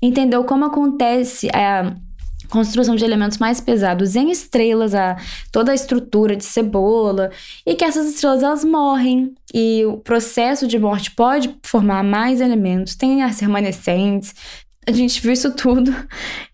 entendeu 0.00 0.44
como 0.44 0.64
acontece 0.64 1.48
a 1.52 1.96
construção 2.48 2.94
de 2.94 3.04
elementos 3.04 3.38
mais 3.38 3.60
pesados 3.60 4.14
em 4.14 4.30
estrelas, 4.30 4.94
a, 4.94 5.16
toda 5.50 5.72
a 5.72 5.74
estrutura 5.74 6.36
de 6.36 6.44
cebola, 6.44 7.30
e 7.66 7.74
que 7.74 7.84
essas 7.84 8.06
estrelas 8.06 8.44
elas 8.44 8.64
morrem 8.64 9.34
e 9.52 9.84
o 9.84 9.96
processo 9.96 10.68
de 10.68 10.78
morte 10.78 11.10
pode 11.10 11.52
formar 11.64 12.04
mais 12.04 12.40
elementos, 12.40 12.94
tem 12.94 13.24
as 13.24 13.40
remanescentes, 13.40 14.34
a 14.86 14.92
gente 14.92 15.20
viu 15.20 15.32
isso 15.32 15.54
tudo. 15.54 15.94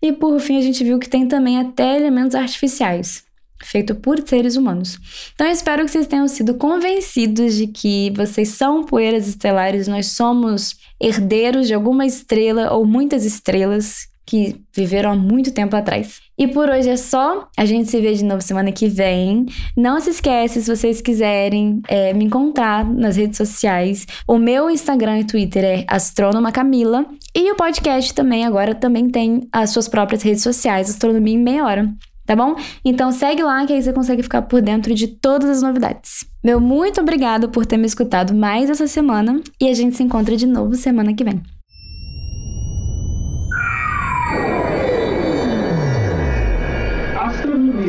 E 0.01 0.11
por 0.11 0.39
fim, 0.39 0.57
a 0.57 0.61
gente 0.61 0.83
viu 0.83 0.97
que 0.97 1.07
tem 1.07 1.27
também 1.27 1.59
até 1.59 1.95
elementos 1.95 2.35
artificiais, 2.35 3.23
feito 3.61 3.93
por 3.95 4.19
seres 4.27 4.55
humanos. 4.55 4.97
Então, 5.33 5.45
eu 5.45 5.53
espero 5.53 5.85
que 5.85 5.91
vocês 5.91 6.07
tenham 6.07 6.27
sido 6.27 6.55
convencidos 6.55 7.55
de 7.55 7.67
que 7.67 8.11
vocês 8.15 8.49
são 8.49 8.83
poeiras 8.83 9.27
estelares, 9.27 9.87
nós 9.87 10.07
somos 10.07 10.75
herdeiros 10.99 11.67
de 11.67 11.73
alguma 11.73 12.05
estrela 12.05 12.73
ou 12.73 12.85
muitas 12.85 13.23
estrelas 13.23 14.07
que 14.25 14.61
viveram 14.73 15.11
há 15.11 15.15
muito 15.15 15.51
tempo 15.51 15.75
atrás. 15.75 16.22
E 16.37 16.47
por 16.47 16.69
hoje 16.69 16.89
é 16.89 16.97
só. 16.97 17.47
A 17.57 17.65
gente 17.65 17.89
se 17.89 18.01
vê 18.01 18.13
de 18.13 18.23
novo 18.23 18.41
semana 18.41 18.71
que 18.71 18.87
vem. 18.87 19.45
Não 19.77 19.99
se 19.99 20.09
esquece, 20.09 20.61
se 20.61 20.75
vocês 20.75 21.01
quiserem 21.01 21.81
é, 21.87 22.13
me 22.13 22.25
encontrar 22.25 22.85
nas 22.85 23.15
redes 23.15 23.37
sociais, 23.37 24.07
o 24.27 24.37
meu 24.37 24.69
Instagram 24.69 25.19
e 25.19 25.25
Twitter 25.25 25.63
é 25.63 25.85
Astrônoma 25.87 26.51
Camila. 26.51 27.05
E 27.35 27.51
o 27.51 27.55
podcast 27.55 28.13
também 28.13 28.45
agora 28.45 28.73
também 28.73 29.09
tem 29.09 29.47
as 29.51 29.69
suas 29.69 29.87
próprias 29.87 30.23
redes 30.23 30.43
sociais, 30.43 30.89
Astronomia 30.89 31.35
em 31.35 31.39
Meia 31.39 31.65
Hora. 31.65 31.93
Tá 32.25 32.37
bom? 32.37 32.55
Então 32.85 33.11
segue 33.11 33.43
lá 33.43 33.65
que 33.65 33.73
aí 33.73 33.81
você 33.81 33.91
consegue 33.91 34.23
ficar 34.23 34.43
por 34.43 34.61
dentro 34.61 34.93
de 34.95 35.07
todas 35.07 35.49
as 35.49 35.61
novidades. 35.61 36.25
Meu 36.41 36.59
muito 36.59 37.01
obrigado 37.01 37.49
por 37.49 37.65
ter 37.65 37.75
me 37.75 37.85
escutado 37.85 38.33
mais 38.33 38.69
essa 38.69 38.87
semana 38.87 39.41
e 39.59 39.67
a 39.67 39.73
gente 39.73 39.97
se 39.97 40.03
encontra 40.03 40.37
de 40.37 40.47
novo 40.47 40.73
semana 40.75 41.13
que 41.13 41.23
vem. 41.23 41.41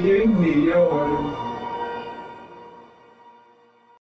Hora. 0.05 1.14